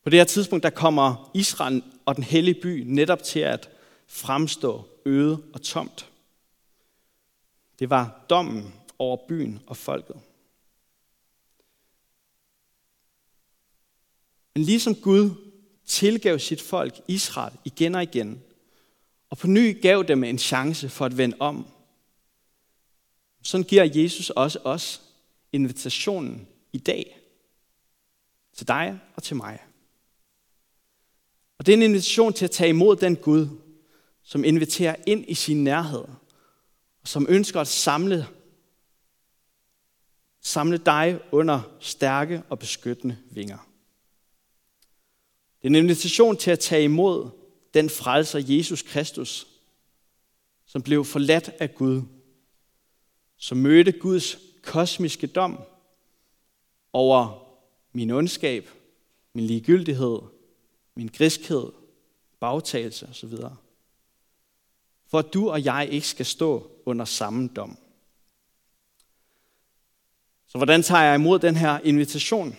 På 0.03 0.09
det 0.09 0.19
her 0.19 0.25
tidspunkt, 0.25 0.63
der 0.63 0.69
kommer 0.69 1.31
Israel 1.33 1.83
og 2.05 2.15
den 2.15 2.23
hellige 2.23 2.61
by 2.61 2.83
netop 2.85 3.23
til 3.23 3.39
at 3.39 3.69
fremstå 4.07 4.87
øde 5.05 5.43
og 5.53 5.61
tomt. 5.61 6.09
Det 7.79 7.89
var 7.89 8.25
dommen 8.29 8.73
over 8.99 9.17
byen 9.27 9.59
og 9.67 9.77
folket. 9.77 10.15
Men 14.55 14.63
ligesom 14.63 14.95
Gud 14.95 15.29
tilgav 15.85 16.39
sit 16.39 16.61
folk, 16.61 17.01
Israel, 17.07 17.53
igen 17.65 17.95
og 17.95 18.03
igen, 18.03 18.41
og 19.29 19.37
på 19.37 19.47
ny 19.47 19.81
gav 19.81 20.03
dem 20.07 20.23
en 20.23 20.37
chance 20.37 20.89
for 20.89 21.05
at 21.05 21.17
vende 21.17 21.37
om, 21.39 21.67
sådan 23.41 23.63
giver 23.63 23.83
Jesus 23.83 24.29
også 24.29 24.59
os 24.63 25.01
invitationen 25.51 26.47
i 26.73 26.77
dag 26.77 27.19
til 28.53 28.67
dig 28.67 28.99
og 29.15 29.23
til 29.23 29.35
mig. 29.35 29.59
Og 31.57 31.65
det 31.65 31.71
er 31.71 31.77
en 31.77 31.83
invitation 31.83 32.33
til 32.33 32.45
at 32.45 32.51
tage 32.51 32.69
imod 32.69 32.95
den 32.95 33.15
Gud, 33.15 33.47
som 34.23 34.43
inviterer 34.43 34.95
ind 35.07 35.25
i 35.27 35.33
sin 35.33 35.63
nærhed, 35.63 36.05
og 37.01 37.07
som 37.07 37.25
ønsker 37.29 37.61
at 37.61 37.67
samle, 37.67 38.27
samle 40.41 40.77
dig 40.77 41.19
under 41.31 41.61
stærke 41.79 42.43
og 42.49 42.59
beskyttende 42.59 43.17
vinger. 43.31 43.72
Det 45.63 45.67
er 45.67 45.71
en 45.71 45.83
invitation 45.83 46.37
til 46.37 46.51
at 46.51 46.59
tage 46.59 46.83
imod 46.83 47.29
den 47.73 47.89
frelser 47.89 48.39
Jesus 48.47 48.81
Kristus, 48.81 49.47
som 50.65 50.81
blev 50.81 51.05
forladt 51.05 51.49
af 51.59 51.75
Gud, 51.75 52.01
som 53.37 53.57
mødte 53.57 53.91
Guds 53.91 54.37
kosmiske 54.61 55.27
dom 55.27 55.59
over 56.93 57.47
min 57.93 58.11
ondskab, 58.11 58.69
min 59.33 59.45
ligegyldighed, 59.45 60.19
min 60.95 61.07
griskhed, 61.07 61.71
bagtagelse 62.39 63.07
osv. 63.09 63.33
For 65.07 65.19
at 65.19 65.33
du 65.33 65.49
og 65.49 65.65
jeg 65.65 65.87
ikke 65.91 66.07
skal 66.07 66.25
stå 66.25 66.71
under 66.85 67.05
samme 67.05 67.49
dom. 67.55 67.77
Så 70.47 70.57
hvordan 70.57 70.83
tager 70.83 71.03
jeg 71.03 71.15
imod 71.15 71.39
den 71.39 71.55
her 71.55 71.79
invitation? 71.79 72.57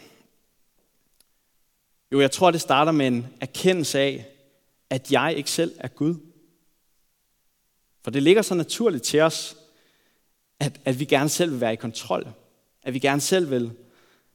Jo, 2.12 2.20
jeg 2.20 2.30
tror, 2.30 2.50
det 2.50 2.60
starter 2.60 2.92
med 2.92 3.06
en 3.06 3.26
erkendelse 3.40 3.98
af, 3.98 4.26
at 4.90 5.12
jeg 5.12 5.34
ikke 5.36 5.50
selv 5.50 5.74
er 5.78 5.88
Gud. 5.88 6.14
For 8.02 8.10
det 8.10 8.22
ligger 8.22 8.42
så 8.42 8.54
naturligt 8.54 9.04
til 9.04 9.20
os, 9.20 9.56
at, 10.60 10.80
at 10.84 11.00
vi 11.00 11.04
gerne 11.04 11.28
selv 11.28 11.52
vil 11.52 11.60
være 11.60 11.72
i 11.72 11.76
kontrol. 11.76 12.28
At 12.82 12.94
vi 12.94 12.98
gerne 12.98 13.20
selv 13.20 13.50
vil, 13.50 13.72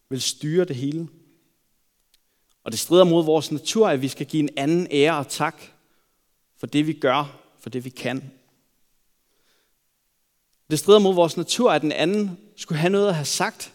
vil 0.09 0.21
styre 0.21 0.65
det 0.65 0.75
hele. 0.75 1.07
Og 2.63 2.71
det 2.71 2.79
strider 2.79 3.03
mod 3.03 3.25
vores 3.25 3.51
natur, 3.51 3.87
at 3.87 4.01
vi 4.01 4.07
skal 4.07 4.25
give 4.25 4.43
en 4.43 4.49
anden 4.57 4.87
ære 4.91 5.17
og 5.17 5.27
tak 5.27 5.61
for 6.57 6.67
det, 6.67 6.87
vi 6.87 6.93
gør, 6.93 7.41
for 7.59 7.69
det, 7.69 7.85
vi 7.85 7.89
kan. 7.89 8.31
Det 10.69 10.79
strider 10.79 10.99
mod 10.99 11.13
vores 11.13 11.37
natur, 11.37 11.71
at 11.71 11.81
den 11.81 11.91
anden 11.91 12.37
skulle 12.55 12.79
have 12.79 12.91
noget 12.91 13.07
at 13.07 13.15
have 13.15 13.25
sagt 13.25 13.73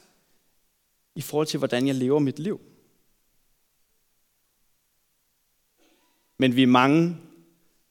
i 1.15 1.21
forhold 1.21 1.47
til, 1.47 1.59
hvordan 1.59 1.87
jeg 1.87 1.95
lever 1.95 2.19
mit 2.19 2.39
liv. 2.39 2.61
Men 6.39 6.57
vi 6.57 6.63
er 6.63 6.67
mange, 6.67 7.17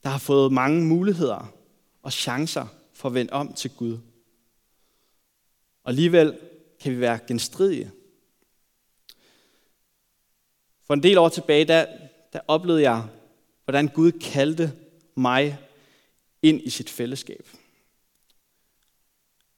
der 0.03 0.09
har 0.09 0.17
fået 0.17 0.51
mange 0.51 0.85
muligheder 0.85 1.53
og 2.01 2.13
chancer 2.13 2.67
for 2.93 3.09
at 3.09 3.13
vende 3.13 3.33
om 3.33 3.53
til 3.53 3.71
Gud. 3.71 3.93
Og 5.83 5.89
alligevel 5.89 6.37
kan 6.79 6.91
vi 6.91 6.99
være 6.99 7.19
genstridige. 7.27 7.91
For 10.83 10.93
en 10.93 11.03
del 11.03 11.17
år 11.17 11.29
tilbage, 11.29 11.65
der, 11.65 11.85
der 12.33 12.39
oplevede 12.47 12.81
jeg, 12.81 13.07
hvordan 13.63 13.87
Gud 13.87 14.11
kaldte 14.11 14.73
mig 15.15 15.59
ind 16.41 16.61
i 16.61 16.69
sit 16.69 16.89
fællesskab. 16.89 17.47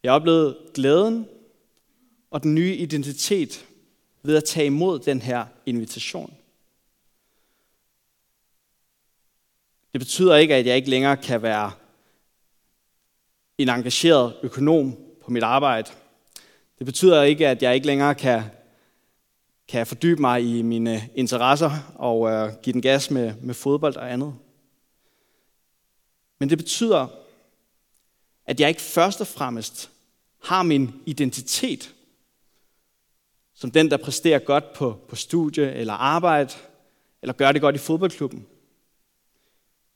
Jeg 0.04 0.14
oplevede 0.14 0.58
glæden 0.74 1.28
og 2.32 2.44
den 2.44 2.56
nye 2.56 2.76
identitet 2.76 3.66
ved 4.24 4.38
at 4.38 4.44
tage 4.44 4.66
imod 4.66 5.00
den 5.00 5.22
her 5.22 5.46
invitation. 5.66 6.38
Det 9.96 10.00
betyder 10.00 10.36
ikke, 10.36 10.56
at 10.56 10.66
jeg 10.66 10.76
ikke 10.76 10.90
længere 10.90 11.18
kan 11.18 11.42
være 11.42 11.72
en 13.58 13.70
engageret 13.70 14.36
økonom 14.44 14.98
på 15.24 15.32
mit 15.32 15.44
arbejde. 15.44 15.92
Det 16.80 16.86
betyder 16.86 17.24
ikke, 17.24 17.48
at 17.48 17.64
jeg 17.64 17.76
ikke 17.76 17.88
længere 17.88 18.16
kan, 18.16 18.44
kan 19.68 19.88
fordybe 19.88 20.22
mig 20.22 20.58
i 20.58 20.62
mine 20.62 21.10
interesser 21.16 21.72
og 21.96 22.32
øh, 22.32 22.54
give 22.64 22.74
den 22.74 22.82
gas 22.82 23.12
med, 23.12 23.34
med 23.42 23.54
fodbold 23.54 23.96
og 23.96 24.14
andet. 24.14 24.36
Men 26.40 26.50
det 26.50 26.58
betyder, 26.58 27.08
at 28.46 28.60
jeg 28.60 28.70
ikke 28.70 28.82
først 28.82 29.22
og 29.22 29.28
fremmest 29.28 29.92
har 30.44 30.64
min 30.64 30.94
identitet 31.06 31.94
som 33.54 33.72
den, 33.72 33.92
der 33.92 33.98
præsterer 33.98 34.40
godt 34.40 34.74
på, 34.74 35.00
på 35.10 35.16
studie 35.16 35.74
eller 35.74 35.94
arbejde, 35.94 36.54
eller 37.22 37.34
gør 37.34 37.52
det 37.52 37.62
godt 37.62 37.76
i 37.76 37.80
fodboldklubben. 37.80 38.48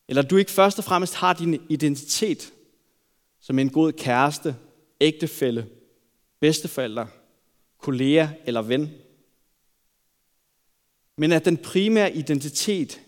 Eller 0.09 0.21
du 0.21 0.37
ikke 0.37 0.51
først 0.51 0.77
og 0.77 0.83
fremmest 0.83 1.15
har 1.15 1.33
din 1.33 1.65
identitet 1.69 2.53
som 3.39 3.59
en 3.59 3.69
god 3.69 3.91
kæreste, 3.91 4.55
ægtefælle, 5.01 5.69
bedsteforælder, 6.39 7.07
kollega 7.77 8.27
eller 8.45 8.61
ven. 8.61 8.91
Men 11.17 11.31
at 11.31 11.45
den 11.45 11.57
primære 11.57 12.15
identitet 12.15 13.01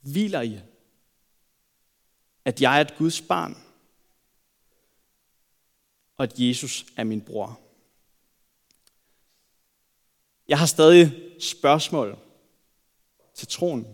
hviler 0.00 0.40
i, 0.40 0.60
at 2.44 2.62
jeg 2.62 2.76
er 2.76 2.80
et 2.80 2.96
Guds 2.98 3.20
barn, 3.20 3.56
og 6.16 6.22
at 6.22 6.32
Jesus 6.38 6.86
er 6.96 7.04
min 7.04 7.20
bror. 7.20 7.60
Jeg 10.48 10.58
har 10.58 10.66
stadig 10.66 11.12
spørgsmål 11.40 12.18
til 13.34 13.48
troen. 13.48 13.86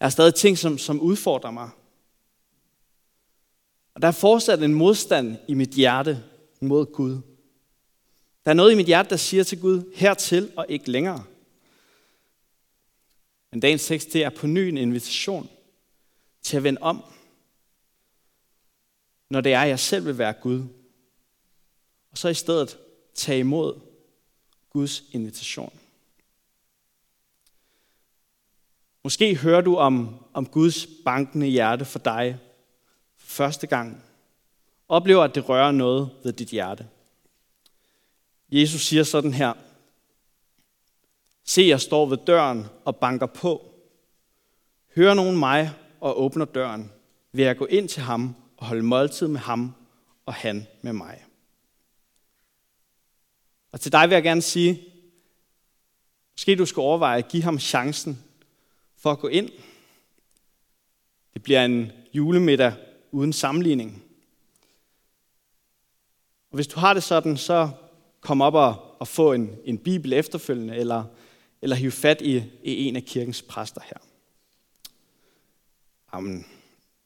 Jeg 0.00 0.06
har 0.06 0.10
stadig 0.10 0.34
ting, 0.34 0.58
som, 0.58 0.78
som 0.78 1.00
udfordrer 1.00 1.50
mig. 1.50 1.70
Og 3.94 4.02
der 4.02 4.08
er 4.08 4.12
fortsat 4.12 4.62
en 4.62 4.74
modstand 4.74 5.36
i 5.48 5.54
mit 5.54 5.70
hjerte 5.70 6.24
mod 6.60 6.92
Gud. 6.92 7.20
Der 8.44 8.50
er 8.50 8.54
noget 8.54 8.72
i 8.72 8.76
mit 8.76 8.86
hjerte, 8.86 9.10
der 9.10 9.16
siger 9.16 9.44
til 9.44 9.60
Gud, 9.60 9.92
hertil 9.94 10.52
og 10.56 10.66
ikke 10.68 10.90
længere. 10.90 11.24
Men 13.50 13.60
dagens 13.60 13.86
tekst, 13.86 14.12
det 14.12 14.24
er 14.24 14.30
på 14.30 14.46
ny 14.46 14.58
en 14.58 14.76
invitation 14.76 15.50
til 16.42 16.56
at 16.56 16.62
vende 16.64 16.80
om, 16.80 17.04
når 19.30 19.40
det 19.40 19.52
er, 19.52 19.60
at 19.60 19.68
jeg 19.68 19.80
selv 19.80 20.06
vil 20.06 20.18
være 20.18 20.32
Gud. 20.32 20.64
Og 22.10 22.18
så 22.18 22.28
i 22.28 22.34
stedet 22.34 22.78
tage 23.14 23.38
imod 23.38 23.80
Guds 24.70 25.02
invitation. 25.12 25.78
Måske 29.04 29.36
hører 29.36 29.60
du 29.60 29.76
om, 29.76 30.24
om 30.32 30.46
Guds 30.46 30.86
bankende 31.04 31.46
hjerte 31.46 31.84
for 31.84 31.98
dig 31.98 32.38
første 33.32 33.66
gang. 33.66 34.04
Oplever, 34.88 35.22
at 35.24 35.34
det 35.34 35.48
rører 35.48 35.72
noget 35.72 36.10
ved 36.24 36.32
dit 36.32 36.48
hjerte. 36.48 36.88
Jesus 38.52 38.80
siger 38.80 39.02
sådan 39.02 39.34
her. 39.34 39.52
Se, 41.44 41.62
jeg 41.62 41.80
står 41.80 42.06
ved 42.06 42.18
døren 42.26 42.66
og 42.84 42.96
banker 42.96 43.26
på. 43.26 43.74
Hører 44.96 45.14
nogen 45.14 45.38
mig 45.38 45.70
og 46.00 46.20
åbner 46.20 46.44
døren, 46.44 46.92
vil 47.32 47.44
jeg 47.44 47.56
gå 47.56 47.66
ind 47.66 47.88
til 47.88 48.02
ham 48.02 48.36
og 48.56 48.66
holde 48.66 48.82
måltid 48.82 49.28
med 49.28 49.40
ham 49.40 49.74
og 50.26 50.34
han 50.34 50.66
med 50.82 50.92
mig. 50.92 51.24
Og 53.72 53.80
til 53.80 53.92
dig 53.92 54.08
vil 54.08 54.14
jeg 54.14 54.22
gerne 54.22 54.42
sige, 54.42 54.82
måske 56.32 56.56
du 56.56 56.66
skal 56.66 56.80
overveje 56.80 57.18
at 57.18 57.28
give 57.28 57.42
ham 57.42 57.58
chancen 57.58 58.24
for 58.96 59.10
at 59.10 59.18
gå 59.18 59.28
ind. 59.28 59.50
Det 61.34 61.42
bliver 61.42 61.64
en 61.64 61.92
julemiddag 62.14 62.74
uden 63.12 63.32
sammenligning. 63.32 64.02
Og 66.50 66.54
hvis 66.54 66.66
du 66.66 66.80
har 66.80 66.94
det 66.94 67.02
sådan, 67.02 67.36
så 67.36 67.70
kom 68.20 68.40
op 68.40 68.54
og, 68.54 69.00
og 69.00 69.08
få 69.08 69.32
en, 69.32 69.56
en 69.64 69.78
bibel 69.78 70.12
efterfølgende, 70.12 70.76
eller, 70.76 71.04
eller 71.62 71.76
hiv 71.76 71.90
fat 71.90 72.20
i, 72.20 72.36
i 72.62 72.84
en 72.84 72.96
af 72.96 73.02
kirkens 73.02 73.42
præster 73.42 73.80
her. 73.84 73.96
Amen. 76.12 76.46